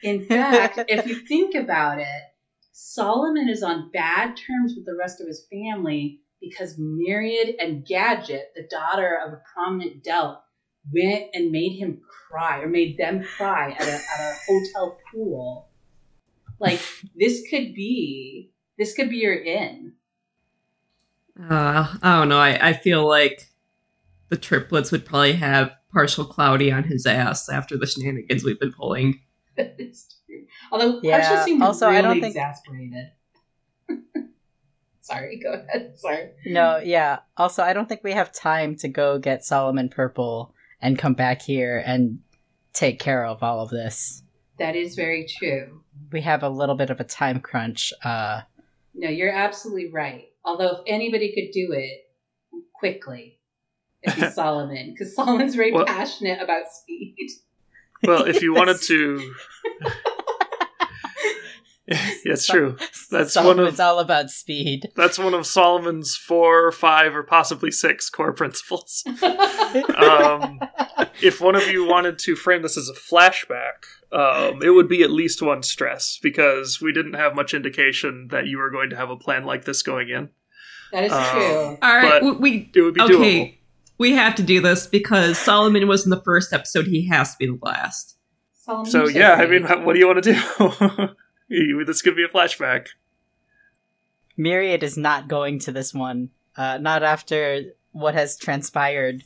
[0.02, 2.22] In fact, if you think about it,
[2.72, 8.52] Solomon is on bad terms with the rest of his family because Myriad and Gadget,
[8.54, 10.38] the daughter of a prominent Delt,
[10.92, 12.00] went and made him
[12.30, 15.68] cry or made them cry at a, at a hotel pool.
[16.60, 16.80] Like
[17.16, 19.94] this could be this could be your in.
[21.40, 22.38] Uh, I don't know.
[22.38, 23.48] I, I feel like
[24.28, 28.72] the triplets would probably have partial cloudy on his ass after the shenanigans we've been
[28.72, 29.20] pulling.
[30.72, 33.06] Although Yeah, Harsha seemed also, really I don't think- exasperated.
[35.00, 35.98] Sorry, go ahead.
[35.98, 36.30] Sorry.
[36.46, 37.18] No, yeah.
[37.36, 41.42] Also, I don't think we have time to go get Solomon Purple and come back
[41.42, 42.20] here and
[42.72, 44.22] take care of all of this.
[44.58, 45.82] That is very true.
[46.10, 47.92] We have a little bit of a time crunch.
[48.02, 48.42] Uh,
[48.94, 50.28] No, you're absolutely right.
[50.44, 52.10] Although if anybody could do it
[52.74, 53.38] quickly,
[54.02, 57.16] it'd be Solomon because Solomon's very Well- passionate about speed.
[58.02, 59.34] Well, if you wanted to.
[62.24, 62.76] it's true.
[63.10, 64.88] That's one Solomon's of all about speed.
[64.96, 69.04] that's one of Solomon's four, five, or possibly six core principles.
[69.96, 70.60] Um,
[71.20, 75.02] if one of you wanted to frame this as a flashback, um, it would be
[75.02, 78.96] at least one stress because we didn't have much indication that you were going to
[78.96, 80.28] have a plan like this going in.
[80.92, 81.78] That is Um, true.
[81.82, 83.12] All right, But we It would be okay.
[83.12, 83.54] doable.
[83.98, 86.86] We have to do this because Solomon was in the first episode.
[86.86, 88.16] He has to be the last.
[88.62, 91.08] Solomon, So yeah, I mean, what do you want to do?
[91.54, 92.88] You- this could be a flashback.
[94.36, 96.30] Myriad is not going to this one.
[96.56, 99.22] Uh, not after what has transpired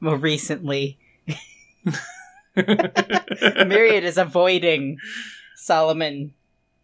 [0.00, 0.98] more recently.
[2.56, 4.98] Myriad is avoiding
[5.56, 6.34] Solomon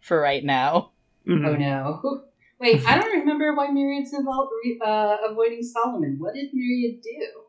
[0.01, 0.91] for right now.
[1.27, 1.47] Mhm.
[1.47, 2.23] Oh no.
[2.59, 4.51] Wait, I don't remember why Myriad's involved
[4.85, 6.17] uh, avoiding Solomon.
[6.19, 7.40] What did Myriad do?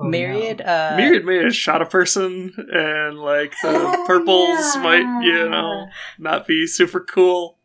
[0.00, 0.10] Oh, no.
[0.10, 4.82] Myriad, uh, Myriad may have shot a person, and like the Oh, purples yeah.
[4.82, 5.88] might, you know,
[6.18, 7.58] not be super cool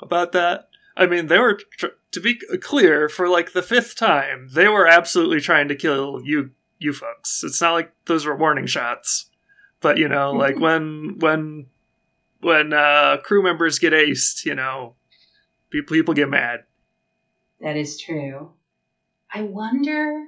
[0.00, 0.68] about that.
[0.96, 4.50] I mean, they were tr- to be clear for like the fifth time.
[4.52, 7.42] They were absolutely trying to kill you, you folks.
[7.42, 9.30] It's not like those were warning shots,
[9.80, 11.66] but you know, like when when
[12.40, 14.94] when uh, crew members get aced, you know,
[15.70, 16.64] people people get mad.
[17.60, 18.50] That is true.
[19.34, 20.26] I wonder.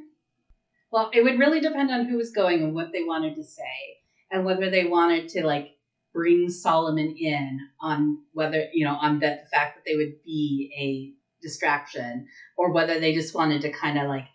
[0.95, 3.99] Well, it would really depend on who was going and what they wanted to say,
[4.31, 5.71] and whether they wanted to like
[6.13, 10.73] bring Solomon in on whether you know on that the fact that they would be
[10.79, 14.27] a distraction, or whether they just wanted to kind of like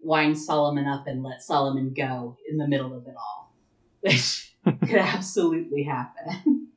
[0.00, 3.54] wind Solomon up and let Solomon go in the middle of it all,
[4.00, 6.70] which could absolutely happen.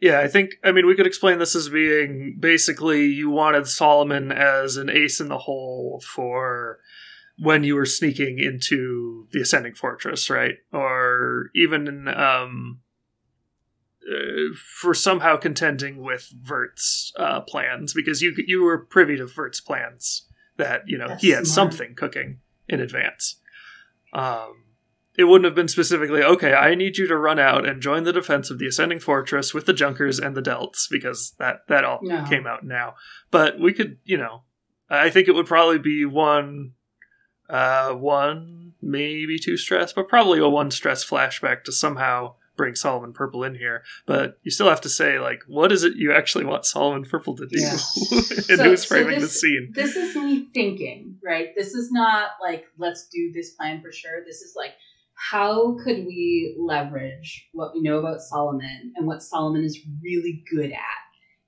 [0.00, 4.30] Yeah, I think I mean we could explain this as being basically you wanted Solomon
[4.30, 6.78] as an ace in the hole for
[7.38, 10.54] when you were sneaking into the ascending fortress, right?
[10.72, 12.80] Or even um
[14.08, 19.60] uh, for somehow contending with Vert's uh, plans because you you were privy to Vert's
[19.60, 20.26] plans
[20.58, 21.72] that you know That's he had smart.
[21.72, 23.40] something cooking in advance.
[24.12, 24.62] Um,
[25.18, 26.54] it wouldn't have been specifically okay.
[26.54, 29.66] I need you to run out and join the defense of the ascending fortress with
[29.66, 32.24] the Junkers and the Delts because that that all No.
[32.28, 32.94] came out now.
[33.32, 34.42] But we could, you know,
[34.88, 36.72] I think it would probably be one,
[37.48, 43.12] uh, one maybe two stress, but probably a one stress flashback to somehow bring Solomon
[43.12, 43.82] Purple in here.
[44.06, 47.36] But you still have to say like, what is it you actually want Solomon Purple
[47.36, 47.70] to do, Yeah.
[47.72, 49.72] and So- who's so framing the scene?
[49.74, 51.48] this is me thinking, right?
[51.56, 54.24] This is not like let's do this plan for sure.
[54.26, 54.72] This is like
[55.32, 60.72] how could we leverage what we know about Solomon and what Solomon is really good
[60.72, 60.78] at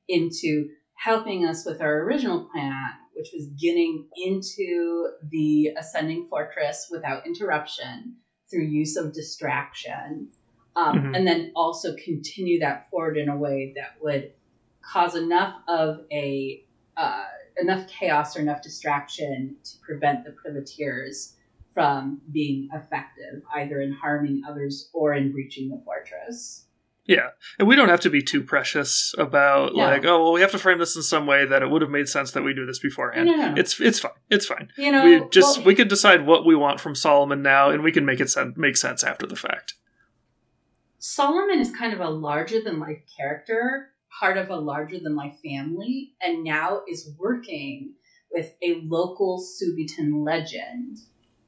[0.08, 2.88] into helping us with our original plan,
[3.18, 8.16] which was getting into the ascending fortress without interruption
[8.48, 10.28] through use of distraction.
[10.76, 11.16] Um, Mhm.
[11.16, 14.32] And then also continue that forward in a way that would
[14.80, 16.64] cause enough of a
[16.96, 17.26] uh,
[17.60, 21.36] enough chaos or enough distraction to prevent the privateers
[21.74, 26.67] from being effective, either in harming others or in breaching the fortress.
[27.08, 29.82] Yeah, and we don't have to be too precious about No.
[29.84, 31.90] like, oh well, we have to frame this in some way that it would have
[31.90, 33.26] made sense that we do this beforehand.
[33.26, 33.54] no, no.
[33.56, 34.12] It's it's fine.
[34.28, 34.70] It's fine.
[34.76, 37.82] you know, we just well, we can decide what we want from Solomon now, and
[37.82, 39.72] we can make it sen- make sense after the fact.
[40.98, 43.90] Solomon is kind of a larger than life character,
[44.20, 47.94] part of a larger than life family, and now is working
[48.30, 50.98] with a local Subiton legend,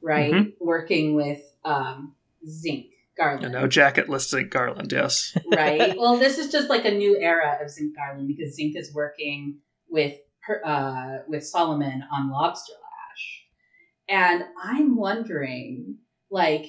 [0.01, 0.33] right?
[0.33, 0.53] Mhm.
[0.59, 2.15] Working with um,
[2.47, 2.87] Zinc
[3.21, 3.45] Garland.
[3.45, 4.91] And now Jacket listing Garland.
[4.91, 5.37] Yes.
[5.51, 5.97] right?
[5.97, 9.57] well, this is just like a new era of Zinc Garland because Zinc is working
[9.89, 13.43] with her, uh, with Solomon on Lobster Lash,
[14.09, 15.97] and I'm wondering,
[16.31, 16.65] like,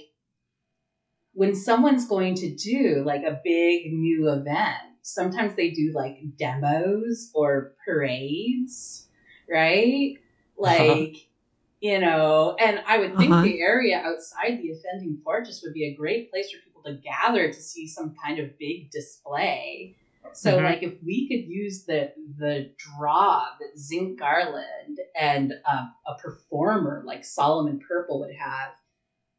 [1.32, 7.30] when someone's going to do like a big new event, sometimes they do like demos
[7.34, 9.08] or parades,
[9.48, 10.18] right?
[10.58, 11.28] Like.
[11.82, 13.42] You know, and I would think Uh-huh.
[13.42, 17.48] the area outside the offending fortress would be a great place for people to gather
[17.48, 19.92] to see some kind of big display.
[20.32, 20.62] So, Mhm.
[20.62, 27.02] like, if we could use the the draw that Zinc Garland and um, a performer
[27.04, 28.70] like Solomon Purple would have,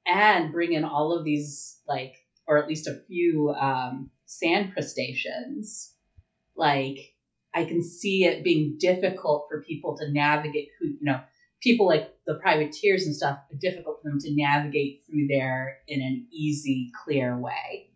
[0.06, 2.14] and bring in all of these, like,
[2.48, 5.94] or at least a few um, sand crustaceans,
[6.56, 6.98] like,
[7.54, 10.68] I can see it being difficult for people to navigate.
[10.80, 11.20] Who you know,
[11.64, 16.28] people like the privateers and stuff, difficult for them to navigate through there in an
[16.32, 17.90] easy, clear way.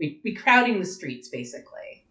[0.00, 2.04] We we crowding the streets basically.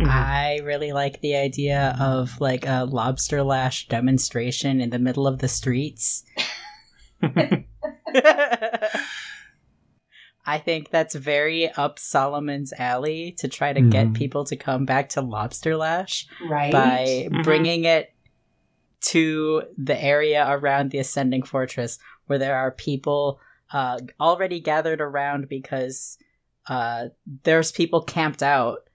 [0.00, 0.08] Mhm.
[0.08, 5.38] I really like the idea of like a lobster lash demonstration in the middle of
[5.38, 6.24] the streets.
[10.44, 14.14] I think that's very up Solomon's alley to try to get Mhm.
[14.16, 16.72] people to come back to Lobster Lash Right.
[16.72, 17.44] by Mhm.
[17.44, 18.11] bringing it
[19.02, 23.40] to the area around the Ascending Fortress where there are people
[23.72, 26.18] uh, already gathered around because
[26.68, 27.06] uh,
[27.42, 28.88] there's people camped out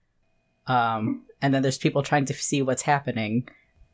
[0.67, 3.47] um, and then there's people trying to see what's happening.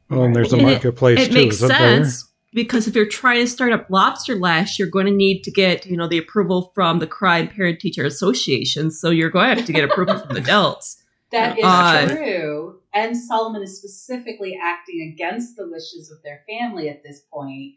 [0.10, 3.08] Well, and there's a And it- marketplace it too, makes isn't sense because if you're
[3.08, 6.18] trying to start up Lobster Lash, you're going to need to get you know the
[6.20, 8.92] approval from the Crime Parent Teacher Association.
[8.92, 11.02] So you're going to have to get approval from the adults.
[11.32, 12.80] That is Uh, true.
[12.94, 17.74] And Solomon is specifically acting against the wishes of their family at this point.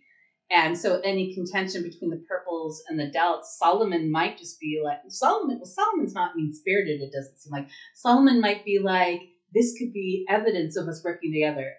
[0.50, 4.98] And so any contention between the purples and the delts, Solomon might just be like
[5.08, 7.68] Solomon well, Solomon's not mean spirited, it doesn't seem like.
[7.94, 11.72] Solomon might be like, this could be evidence of us working together.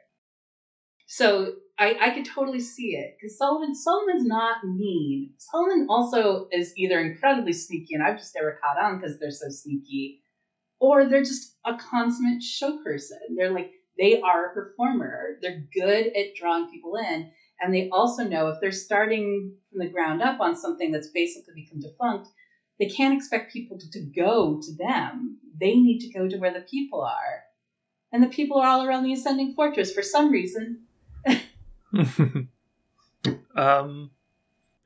[1.05, 3.15] So I, I could totally see it.
[3.17, 5.31] Because Solomon Solomon's not mean.
[5.37, 9.49] Solomon also is either incredibly sneaky, and I've just never caught on because they're so
[9.49, 10.21] sneaky,
[10.79, 13.19] or they're just a consummate show person.
[13.35, 15.37] They're like they are a performer.
[15.41, 19.89] They're good at drawing people in, and they also know if they're starting from the
[19.89, 22.29] ground up on something that's basically become defunct,
[22.79, 25.39] they can't expect people to, to go to them.
[25.59, 27.43] They need to go to where the people are,
[28.11, 30.83] and the people are all around the ascending fortress for some reason.
[33.55, 34.11] um,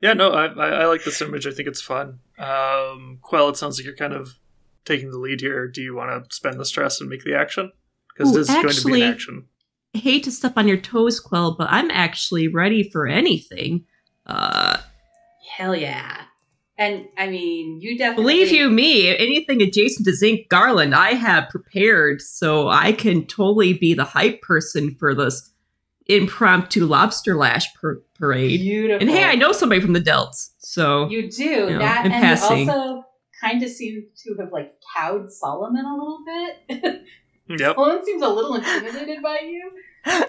[0.00, 1.46] yeah, no, I, I, I like this image.
[1.46, 2.20] I think it's fun.
[2.38, 4.38] Um, Quell, it sounds like you're kind of
[4.84, 5.68] taking the lead here.
[5.68, 7.72] Do you want to spend the stress and make the action?
[8.08, 9.44] Because this is going to be actually- an action.
[9.94, 13.84] I hate to step on your toes, Quell, but I'm actually ready for anything.
[14.26, 14.78] Uh,
[15.56, 16.22] Hell yeah!
[16.78, 21.50] And I mean, you definitely believe you me, anything adjacent to Zinc Garland, I have
[21.50, 25.50] prepared, so I can totally be the hype person for this
[26.06, 28.60] impromptu lobster lash par- parade.
[28.60, 29.06] Beautiful.
[29.06, 32.70] And hey, I know somebody from the Delts, so You do know, that, and passing.
[32.70, 33.04] also
[33.42, 37.02] kind of seem to have like cowed Solomon a little bit.
[37.48, 37.74] Yep.
[37.74, 39.72] Solomon seems a little intimidated by you.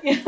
[0.03, 0.21] You know?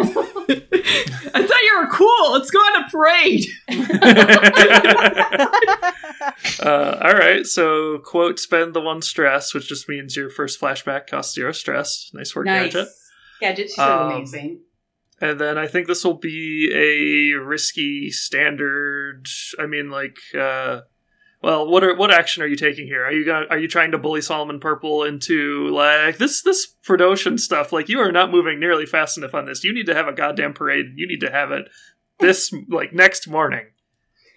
[1.34, 2.32] I thought you were cool.
[2.32, 3.46] Let's go on a parade.
[6.60, 7.46] uh, all right.
[7.46, 12.10] So, quote, spend the one stress, which just means your first flashback costs zero stress.
[12.14, 12.74] Nice work, nice.
[12.74, 12.90] Gadget.
[13.42, 14.62] Gadget's so Um, amazing.
[15.22, 19.26] And then I think this will be a risky standard.
[19.58, 20.82] I mean, like, uh,
[21.46, 23.06] well, what are what action are you taking here?
[23.06, 27.40] Are you gonna, are you trying to bully Solomon Purple into like this this Frodosian
[27.40, 27.72] stuff?
[27.72, 29.64] Like, you are not moving nearly fast enough on this.
[29.64, 30.94] You need to have a goddamn parade.
[30.96, 31.70] You need to have it
[32.18, 33.68] this like next morning.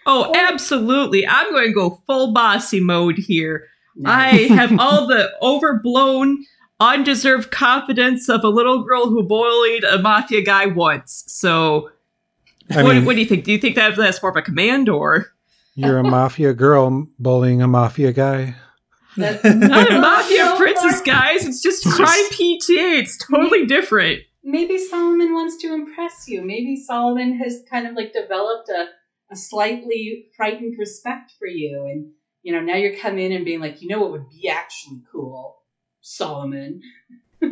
[0.05, 1.27] Oh, absolutely.
[1.27, 3.69] I'm going to go full bossy mode here.
[4.05, 6.45] I have all the overblown,
[6.79, 11.25] undeserved confidence of a little girl who bullied a mafia guy once.
[11.27, 11.89] So,
[12.71, 13.45] what, mean, what do you think?
[13.45, 15.33] Do you think that that's more of a command or
[15.79, 18.57] you're a mafia girl bullying a mafia guy.
[19.17, 21.47] That's not a mafia so princess, far- guys?
[21.47, 22.99] It's just It's crime just- PTA.
[23.01, 24.23] It's totally different.
[24.45, 26.43] Maybe Solomon wants to impress you.
[26.43, 28.87] Maybe Solomon has kind of like developed a,
[29.31, 31.87] a slightly frightened respect for you.
[31.91, 32.13] And,
[32.43, 35.03] you know, now you're coming in and being like, you know what would be actually
[35.13, 35.63] cool?
[36.01, 36.81] Solomon.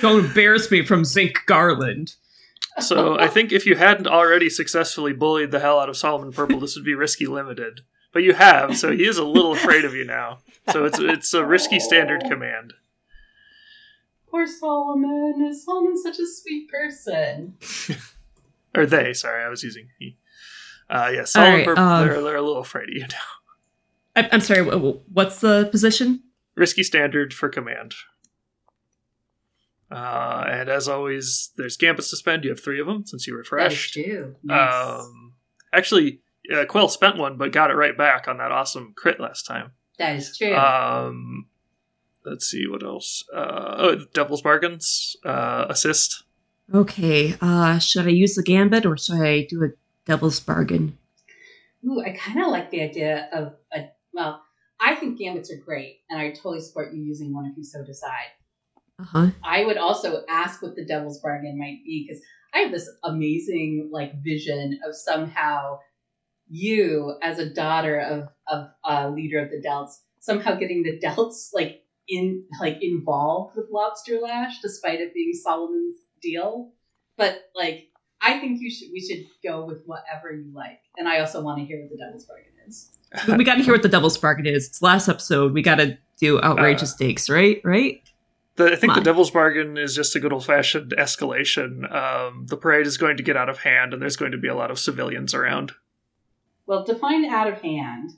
[0.00, 2.14] Don't embarrass me from Zinc Garland.
[2.80, 6.60] So I think if you hadn't already successfully bullied the hell out of Solomon Purple,
[6.60, 7.80] this would be risky limited.
[8.12, 10.38] But you have, so he is a little afraid of you now.
[10.72, 12.72] So it's it's a risky standard command.
[14.30, 15.46] Poor Solomon.
[15.48, 17.56] Is Solomon such a sweet person?
[18.74, 20.18] Or they, sorry, I was using he.
[20.90, 24.20] Uh, yeah, Solomon right, Purple, um, they're, they're a little afraid of you now.
[24.22, 26.22] I- I'm sorry, wh- wh- what's the position?
[26.56, 27.94] Risky standard for command.
[29.90, 32.44] Uh, and as always, there's gambits to spend.
[32.44, 33.94] You have three of them since you refreshed.
[33.94, 34.36] That is true.
[34.42, 35.00] Nice.
[35.00, 35.32] Um,
[35.72, 36.20] actually,
[36.52, 39.72] uh, Quill spent one, but got it right back on that awesome crit last time.
[39.98, 40.54] that is true.
[40.54, 41.46] Um,
[42.24, 43.24] let's see what else.
[43.34, 46.24] Uh, oh, Devil's Bargains uh, assist.
[46.74, 49.68] Okay, uh, should I use the gambit or should I do a
[50.04, 50.98] devil's bargain?
[51.84, 53.90] Ooh, I kind of like the idea of a.
[54.12, 54.42] Well,
[54.80, 57.84] I think gambits are great, and I totally support you using one if you so
[57.84, 58.32] decide.
[58.98, 59.26] Uh huh.
[59.44, 62.22] I would also ask what the devil's bargain might be because
[62.54, 65.80] I have this amazing like vision of somehow
[66.48, 71.50] you as a daughter of of a leader of the Delts somehow getting the Delts
[71.52, 76.72] like in like involved with Lobster Lash despite it being Solomon's deal.
[77.16, 77.88] But like
[78.22, 80.80] I think you should we should go with whatever you like.
[80.96, 82.90] And I also want to hear what the devil's bargain is.
[83.36, 84.68] we got to hear what the devil's bargain is.
[84.68, 85.52] It's last episode.
[85.52, 87.60] We got to do outrageous Uh, stakes, right?
[87.62, 88.02] Right?
[88.56, 89.00] The, I think the.
[89.02, 91.92] Devil's Bargain is just a good old fashioned escalation.
[91.92, 94.48] Um, the parade is going to get out of hand, and there's going to be
[94.48, 95.72] a lot of civilians around.
[96.66, 98.12] Well, define out of hand.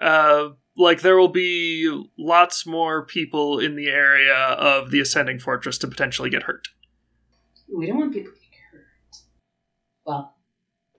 [0.00, 5.78] Uh, like there will be lots more people in the area of the ascending fortress
[5.78, 6.68] to potentially get hurt.
[7.74, 8.86] We don't want people to get hurt.
[10.04, 10.34] Well,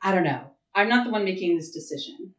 [0.01, 0.51] I don't know.
[0.75, 2.33] I'm not the one making this decision.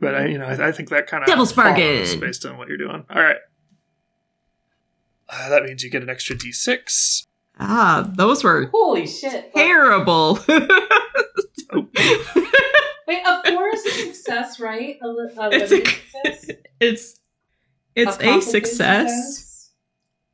[0.00, 2.20] But I, you know, I, I think that kind of Devil's Bargain.
[2.20, 3.04] based on what you're doing.
[3.08, 3.36] All right.
[5.36, 7.26] Uh, that means you get an extra d6.
[7.58, 9.52] Ah, those were Holy shit!
[9.54, 10.38] terrible.
[10.48, 10.58] Wait,
[13.26, 14.96] a four is a success, right?
[15.02, 16.50] A, li- a It's a- success?
[16.80, 17.20] it's
[17.94, 19.70] it's a, complicated success.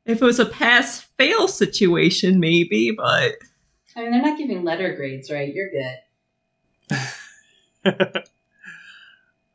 [0.05, 3.35] If it was a pass fail situation, maybe, but
[3.95, 5.53] I mean, they're not giving letter grades, right?
[5.53, 5.97] You're good.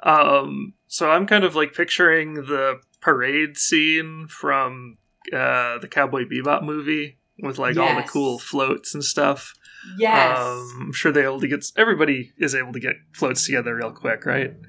[0.03, 4.99] um, so I'm kind of like picturing the parade scene from
[5.33, 9.55] uh, the Cowboy Bebop movie with like all the cool floats and stuff.
[9.99, 10.39] Yes.
[10.39, 13.93] Um, I'm sure they able to get everybody is able to get floats together real
[13.93, 14.55] quick, right?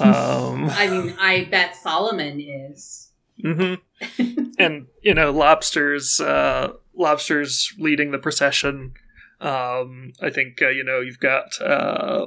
[0.00, 3.10] Um, I mean, I bet Solomon is.
[3.42, 3.76] hmm
[4.58, 8.92] and you know, lobsters, uh, lobsters leading the procession.
[9.40, 12.26] Um, I think uh, you know you've got uh,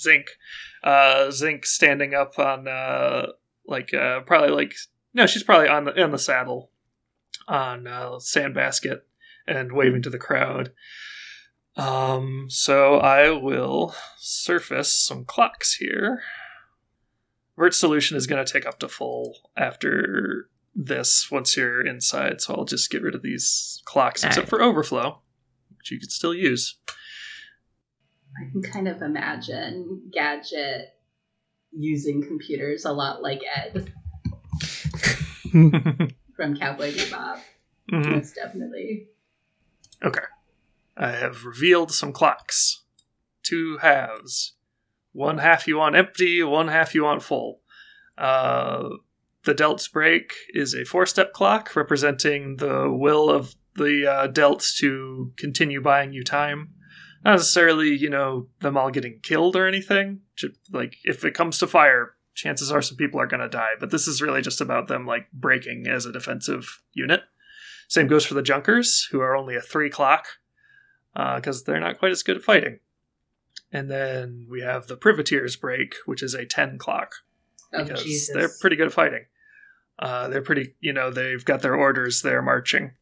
[0.00, 0.26] Zinc,
[0.84, 3.32] uh, Zinc standing up on uh,
[3.66, 4.74] like uh, probably like
[5.14, 6.70] no, she's probably on the in the saddle
[7.48, 9.00] on uh, Sandbasket
[9.46, 10.72] and waving to the crowd.
[11.76, 16.22] Um, so I will surface some clocks here.
[17.56, 22.54] Vert solution is going to take up to full after this once you're inside, so
[22.54, 24.48] I'll just get rid of these clocks except Alright.
[24.48, 25.20] for overflow,
[25.76, 26.78] which you could still use.
[28.38, 30.88] I can kind of imagine Gadget
[31.70, 33.92] using computers a lot like Ed
[36.36, 37.38] from Cowboy Bebop.
[37.90, 38.16] Mhm.
[38.16, 39.08] Most definitely.
[40.02, 40.22] Okay.
[40.96, 42.82] I have revealed some clocks.
[43.42, 44.54] Two halves.
[45.12, 47.60] One half you want empty, one half you want full.
[48.16, 48.88] Uh,
[49.44, 54.76] the Delt's break is a four step clock representing the will of the uh, Delts
[54.78, 56.70] to continue buying you time.
[57.24, 60.20] Not necessarily, you know, them all getting killed or anything.
[60.70, 63.72] Like, if it comes to fire, chances are some people are going to die.
[63.78, 67.22] But this is really just about them, like, breaking as a defensive unit.
[67.88, 70.26] Same goes for the Junkers, who are only a three clock
[71.14, 72.78] because they're not quite as good at fighting.
[73.70, 77.16] And then we have the Privateers break, which is a 10 clock
[77.72, 78.34] Oh, because Jesus.
[78.34, 79.24] they're pretty good at fighting.
[79.98, 82.92] Uh, they're pretty, you know, they've got their orders, they're marching.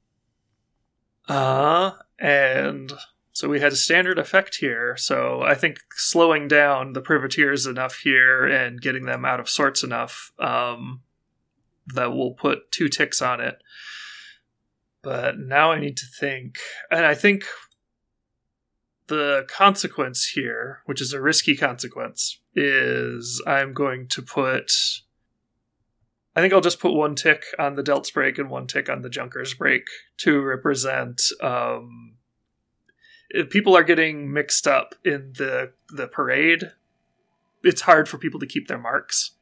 [1.28, 2.92] Uh, and
[3.32, 4.96] so we had a standard effect here.
[4.96, 9.82] So I think slowing down the privateers enough here and getting them out of sorts
[9.84, 11.02] enough um,
[11.94, 13.56] that we'll put two ticks on it.
[15.02, 16.58] But now I need to think,
[16.90, 17.44] and I think
[19.06, 24.72] the consequence here, which is a risky consequence, is I'm going to put.
[26.36, 29.02] I think I'll just put one tick on the Delt's break and one tick on
[29.02, 29.82] the Junker's break
[30.18, 31.22] to represent.
[31.42, 32.18] Um,
[33.50, 36.72] people are getting mixed up in the the parade.
[37.62, 39.32] It's hard for people to keep their marks,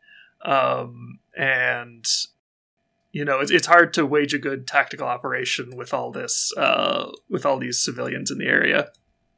[0.45, 2.07] um, and
[3.13, 7.11] you know it's, it's hard to wage a good tactical operation with all this uh,
[7.31, 8.91] with all these civilians in the area.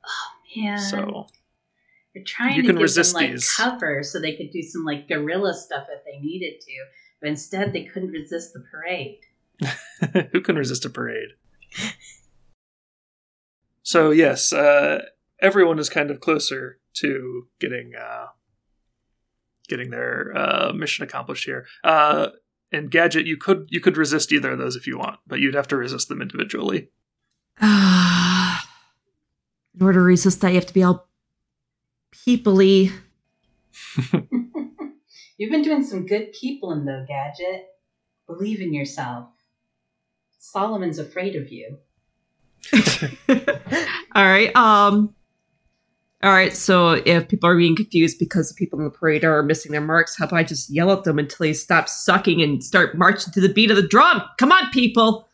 [0.05, 1.27] Oh man, So
[2.15, 3.53] you're trying you to can give resist them like these.
[3.55, 6.73] cover so they could do some like guerrilla stuff if they needed to,
[7.21, 9.21] but instead they couldn't resist the parade.
[10.33, 11.29] Who can resist a parade?
[13.91, 15.07] So yes, uh,
[15.41, 18.27] everyone is kind of closer to getting uh,
[19.67, 21.67] getting their uh, mission accomplished here.
[21.83, 22.29] Uh,
[22.71, 25.57] and gadget, you could you could resist either of those if you want, but you'd
[25.57, 26.91] have to resist them individually.
[27.61, 28.65] Ah.
[29.75, 31.09] in order to resist that, you have to be all
[32.13, 32.93] peoply.
[35.37, 37.67] You've been doing some good peopling though, Gadget.
[38.29, 39.31] Believe in yourself.
[40.39, 41.79] Solomon's afraid of you.
[44.15, 44.55] all right.
[44.57, 45.15] Um.
[46.23, 46.55] All right.
[46.55, 49.81] So if people are being confused because the people in the parade are missing their
[49.81, 53.33] marks, how about I just yell at them until they stop sucking and start marching
[53.33, 54.23] to the beat of the drum?
[54.39, 55.29] Come on, people!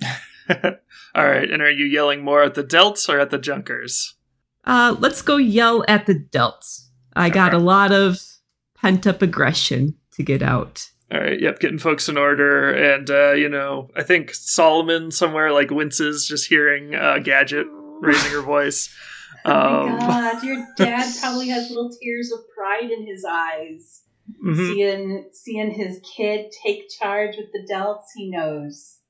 [1.14, 4.14] All right, and are you yelling more at the Delts or at the Junkers?
[4.64, 6.88] Uh, let's go yell at the delts.
[7.14, 8.18] I got a lot of
[8.74, 10.90] pent up aggression to get out.
[11.14, 15.52] All right, yep, getting folks in order, and uh, you know, I think Solomon somewhere
[15.52, 17.68] like winces just hearing uh, Gadget
[18.00, 18.92] raising her voice.
[19.46, 24.00] Oh my Um, god, your dad probably has little tears of pride in his eyes.
[24.42, 24.56] mhm.
[24.72, 29.00] Seeing seeing his kid take charge with the delts, he knows.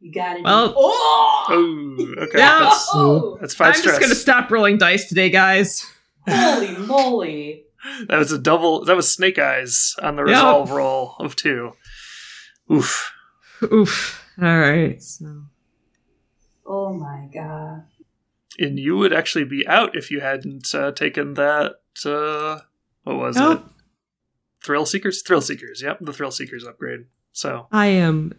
[0.00, 0.42] You got it.
[0.42, 1.44] Well- do Oh!
[1.48, 2.38] Oh, okay.
[2.38, 2.58] Yeah.
[2.58, 3.38] That's, Oh!
[3.40, 3.92] that's five I'm stress.
[3.98, 5.86] just gonna stop rolling dice today, guys.
[6.28, 7.65] Holy moly.
[8.08, 8.84] That was a double.
[8.84, 10.32] That was Snake Eyes on the Yeah.
[10.32, 11.72] resolve roll of two.
[12.72, 13.12] Oof.
[13.72, 14.22] Oof.
[14.40, 15.02] All right.
[15.02, 15.42] So
[16.66, 17.84] Oh my god.
[18.58, 21.76] And you would actually be out if you hadn't uh, taken that.
[22.04, 22.60] Uh,
[23.04, 23.52] what was Oh.
[23.52, 23.60] it?
[24.64, 25.22] Thrill Seekers.
[25.22, 25.82] Thrill Seekers.
[25.82, 27.04] Yep, the Thrill Seekers upgrade.
[27.32, 28.32] So I am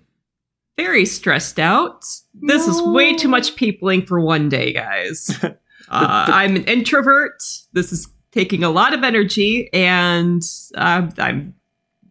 [0.76, 2.04] very stressed out.
[2.34, 5.30] This is way too much peopling for one day, guys.
[5.44, 5.54] uh,
[5.90, 7.42] I'm an introvert.
[7.74, 10.42] This is taking a lot of energy, and
[10.76, 11.56] I'm I'm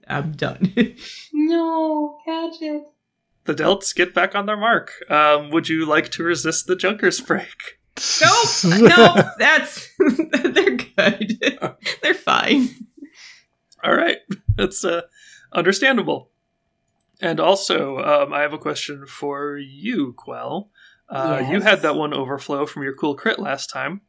[0.09, 0.73] I'm done.
[1.39, 2.83] No, catch it.
[3.45, 4.91] The Delts get back on their mark.
[5.09, 7.79] Um, would you like to resist the Junker's break?
[8.21, 9.27] nope, nope.
[9.39, 9.89] That's
[10.43, 11.39] they're good.
[12.03, 12.69] they're fine.
[13.85, 14.17] All right,
[14.57, 15.03] that's uh,
[15.53, 16.31] understandable.
[17.21, 20.71] And also, um, I have a question for you, Quell.
[21.09, 24.01] Uh, You had that one overflow from your cool crit last time.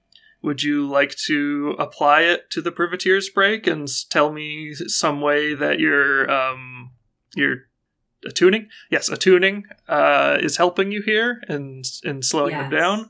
[0.41, 5.55] Would you like to apply it to the Privateer's break and tell me some way
[5.55, 6.91] that your um,
[7.35, 7.67] your
[8.25, 12.79] attuning, yes, attuning, uh, is helping you here and and slowing them Yes.
[12.81, 13.09] down?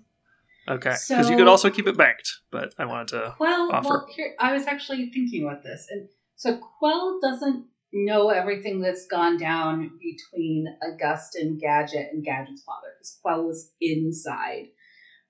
[0.69, 3.35] Okay, because you could also keep it banked, but I wanted to.
[3.39, 3.87] Well, offer.
[3.87, 9.07] well, here I was actually thinking about this, and so Quell doesn't know everything that's
[9.07, 14.67] gone down between Augustin, Gadget, and Gadget's father because Quell was inside.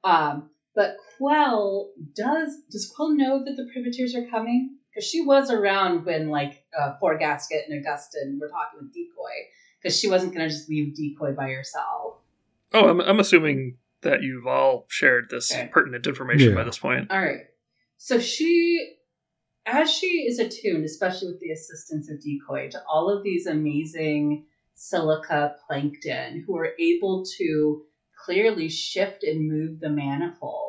[0.04, 4.78] Um, but Quell does does Quell know that the privateers are coming?
[4.94, 9.50] Because she was around when like uh, Four Gasket and Augustin were talking with Decoy,
[9.82, 12.20] because she wasn't going to just leave Decoy by herself.
[12.74, 15.68] Oh, I'm, I'm assuming that you've all shared this Okay.
[15.74, 17.10] pertinent information by this point.
[17.10, 17.46] All right.
[17.98, 18.98] So she,
[19.66, 24.46] as she is attuned, especially with the assistance of Decoy, to all of these amazing
[24.76, 27.82] silica plankton who are able to
[28.24, 30.67] clearly shift and move the manifold.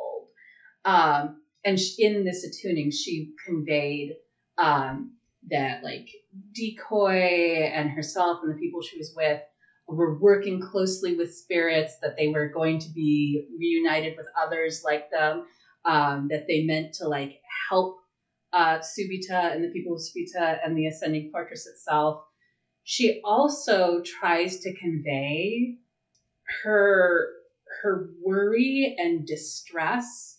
[0.89, 4.13] Um, and sh- in this attuning, she conveyed
[4.57, 5.11] um,
[5.49, 6.07] that like
[6.53, 9.39] Decoy and herself and the people she was with
[9.87, 15.03] were working closely with spirits, that they were going to be reunited with others like
[15.11, 15.43] them
[15.85, 17.33] um, that they meant to like
[17.69, 17.95] help
[18.53, 22.19] uh, Subita and the people of Subita and the ascending fortress itself.
[22.83, 25.75] She also tries to convey
[26.63, 27.27] her
[27.83, 30.38] her worry and distress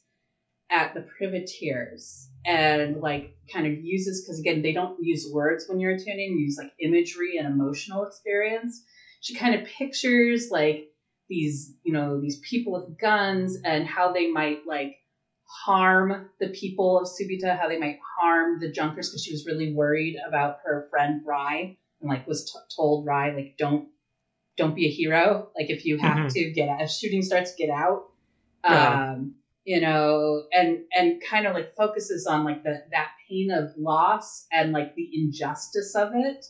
[0.71, 5.79] at the privateers and like kind of uses because again they don't use words when
[5.81, 8.83] you're attuning use like imagery and emotional experience.
[9.21, 10.87] She kind of pictures like
[11.29, 14.93] these you know these people with guns and how they might like
[15.65, 19.73] harm the people of Subita, how they might harm the Junkers because she was really
[19.73, 23.89] worried about her friend rye and like was t- told rye like don't
[24.57, 25.49] don't be a hero.
[25.57, 26.31] Like if you have Mhm.
[26.31, 28.05] to get out if shooting starts get out.
[28.65, 33.71] Um you know and and kind of like focuses on like the that pain of
[33.77, 36.47] loss and like the injustice of it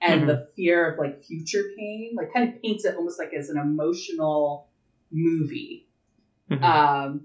[0.00, 3.48] and the fear of like future pain like kind of paints it almost like as
[3.48, 4.66] an emotional
[5.10, 5.86] movie
[6.50, 6.62] Mhm.
[6.62, 7.20] um,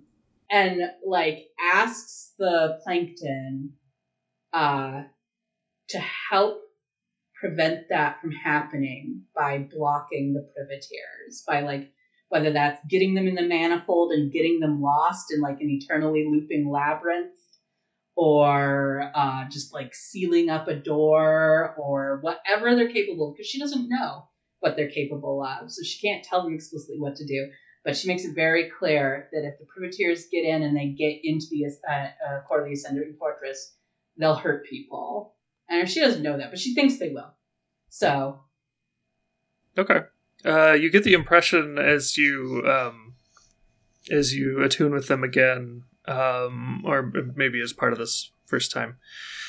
[0.49, 1.37] and like
[1.73, 3.71] asks the plankton
[4.53, 5.01] uh,
[5.89, 5.99] to
[6.29, 6.55] help
[7.39, 11.89] prevent that from happening by blocking the privateers by like
[12.29, 16.25] whether that's getting them in the manifold and getting them lost in like an eternally
[16.29, 17.33] looping labyrinth
[18.15, 23.89] or uh, just like sealing up a door or whatever they're capable because she doesn't
[23.89, 24.27] know
[24.59, 27.49] what they're capable of so she can't tell them explicitly what to do
[27.83, 31.21] but she makes it very clear that if the privateers get in and they get
[31.23, 33.75] into the uh, uh, core of the ascending fortress,
[34.17, 35.35] they'll hurt people.
[35.69, 37.33] And she doesn't know that, but she thinks they will.
[37.89, 38.41] So,
[39.77, 40.01] Okay.
[40.45, 43.13] Uh, you get the impression as you um,
[44.11, 48.97] as you attune with them again, um, or maybe as part of this first time,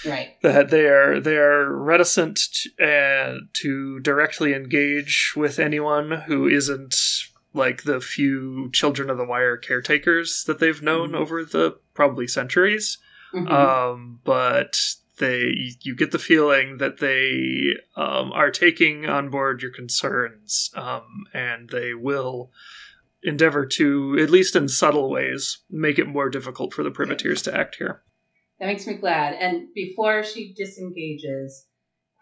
[0.04, 0.36] right.
[0.42, 6.96] that they are they are reticent to, uh, to directly engage with anyone who isn't
[7.54, 11.16] like the few children of the wire caretakers that they've known Mhm.
[11.16, 12.98] over the probably centuries.
[13.34, 13.50] Mhm.
[13.50, 14.76] um, but
[15.20, 21.24] they you get the feeling that they um, are taking on board your concerns um,
[21.32, 22.50] and they will
[23.22, 27.56] endeavor to at least in subtle ways make it more difficult for the privateers to
[27.56, 28.02] act here
[28.60, 29.34] that makes me glad.
[29.34, 31.66] And before she disengages,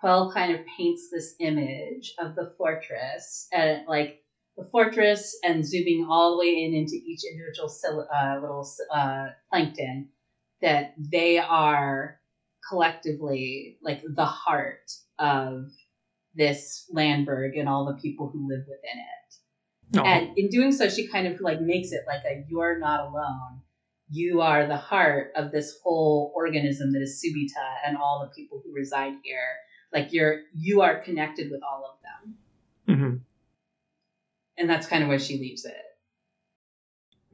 [0.01, 4.23] Quell kind of paints this image of the fortress and like
[4.57, 10.09] the fortress and zooming all the way in into each individual uh, little uh, plankton
[10.63, 12.21] that they are
[12.69, 15.71] collectively like the heart of
[16.35, 19.97] this Landberg and all the people who live within it.
[19.97, 20.05] No.
[20.05, 23.63] And in doing so, she kind of like makes it like a you're not alone.
[24.11, 28.61] You are the heart of this whole organism that is Subita and all the people
[28.65, 29.57] who reside here.
[29.93, 32.99] Like you're you are connected with all of them.
[32.99, 33.21] Mhm.
[34.59, 35.77] And that's kind of where she leaves it.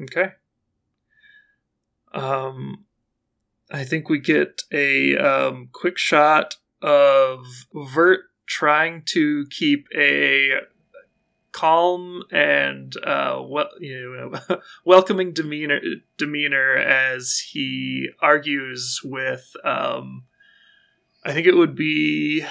[0.02, 0.32] okay
[2.12, 2.84] um
[3.74, 10.60] i think we get a um, quick shot of vert trying to keep a
[11.54, 15.80] calm and uh, well, you know, welcoming demeanor
[16.18, 19.54] demeanor as he argues with.
[19.64, 20.24] Um,
[21.24, 22.44] I think it would be.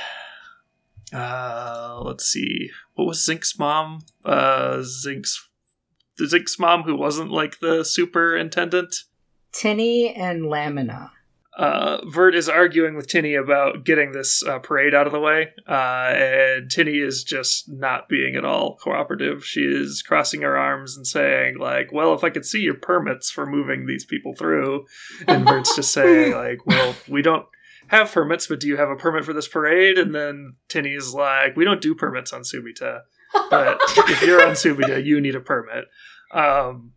[1.11, 2.71] Uh, let's see.
[2.95, 3.99] What was Zink's mom?
[4.25, 5.47] Uh, Zink's
[6.17, 8.95] the Zink's mom who wasn't like the superintendent.
[9.53, 11.11] Tinny and Lamina.
[11.55, 15.49] Uh, Vert is arguing with Tinny about getting this uh, parade out of the way,
[15.69, 19.45] uh, and Tinny is just not being at all cooperative.
[19.45, 23.29] She is crossing her arms and saying, like, well, if I could see your permits
[23.29, 24.85] for moving these people through.
[25.27, 27.45] And Vert's just saying, like, well, we don't
[27.89, 29.99] have permits, but do you have a permit for this parade?
[29.99, 33.01] And then Tinny is like, we don't do permits on Subita,
[33.51, 33.79] but
[34.09, 35.85] if you're on Subita, you need a permit.
[36.31, 36.93] Um,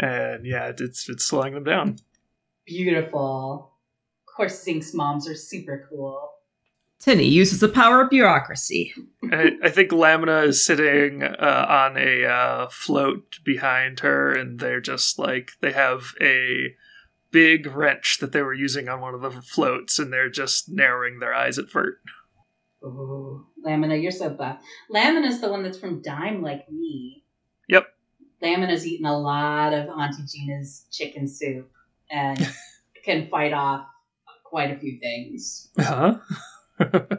[0.00, 1.96] and yeah, it's it's slowing them down.
[2.66, 3.72] Beautiful.
[4.26, 6.30] Of course, Zink's moms are super cool.
[6.98, 8.92] Tinny uses the power of bureaucracy.
[9.32, 14.82] I, I think Lamina is sitting uh, on a uh, float behind her, and they're
[14.82, 16.74] just like they have a
[17.30, 21.20] big wrench that they were using on one of the floats, and they're just narrowing
[21.20, 22.00] their eyes at Vert.
[22.84, 24.58] Ooh, Lamina, you're so buff.
[24.90, 27.24] Lamina's the one that's from Dime Like Me.
[27.68, 27.86] Yep.
[28.42, 31.70] Lamina's eaten a lot of Auntie Gina's chicken soup
[32.10, 32.48] and
[33.04, 33.86] can fight off
[34.44, 35.68] quite a few things.
[35.78, 36.18] Huh?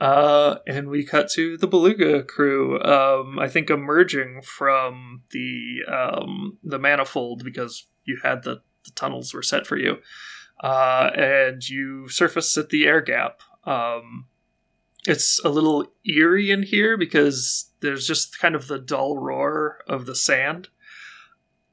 [0.00, 2.80] uh, and we cut to the Beluga crew.
[2.82, 9.32] Um, I think emerging from the um, the manifold because you had the, the tunnels
[9.32, 9.98] were set for you,
[10.62, 13.40] uh, and you surface at the air gap.
[13.64, 14.26] Um,
[15.06, 20.06] it's a little eerie in here because there's just kind of the dull roar of
[20.06, 20.68] the sand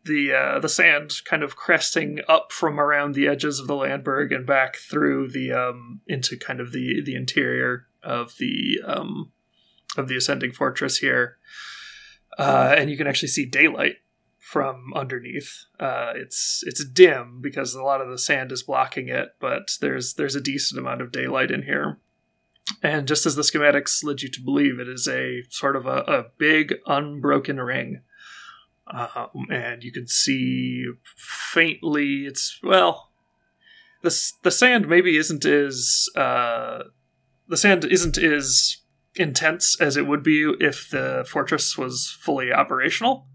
[0.05, 4.31] the uh, the sand kind of cresting up from around the edges of the Landberg
[4.31, 9.31] and back through the um, into kind of the the interior of the um,
[9.97, 11.37] of the ascending fortress here,
[12.37, 13.97] uh, and you can actually see daylight
[14.39, 15.65] from underneath.
[15.79, 20.15] Uh, it's it's dim because a lot of the sand is blocking it, but there's
[20.15, 21.99] there's a decent amount of daylight in here.
[22.83, 26.03] And just as the schematics led you to believe, it is a sort of a,
[26.07, 28.01] a big unbroken ring
[28.91, 32.25] um, and you can see faintly.
[32.25, 33.11] It's well,
[34.01, 36.83] the the sand maybe isn't as uh,
[37.47, 38.77] the sand isn't as
[39.15, 43.27] intense as it would be if the fortress was fully operational.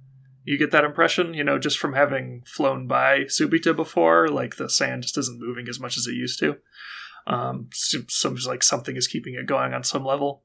[0.45, 4.29] You get that impression, you know, just from having flown by Subita before.
[4.29, 6.57] Like the sand just isn't moving as much as it used to.
[7.27, 10.43] Um, seems like something is keeping it going on some level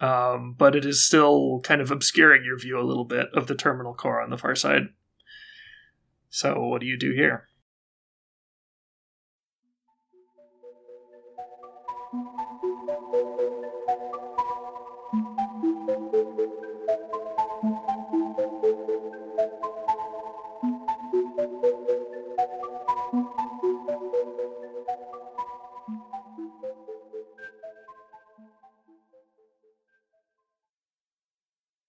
[0.00, 3.54] um, but it is still kind of obscuring your view a little bit of the
[3.54, 4.88] terminal core on the far side.
[6.30, 7.48] So, what do you do here?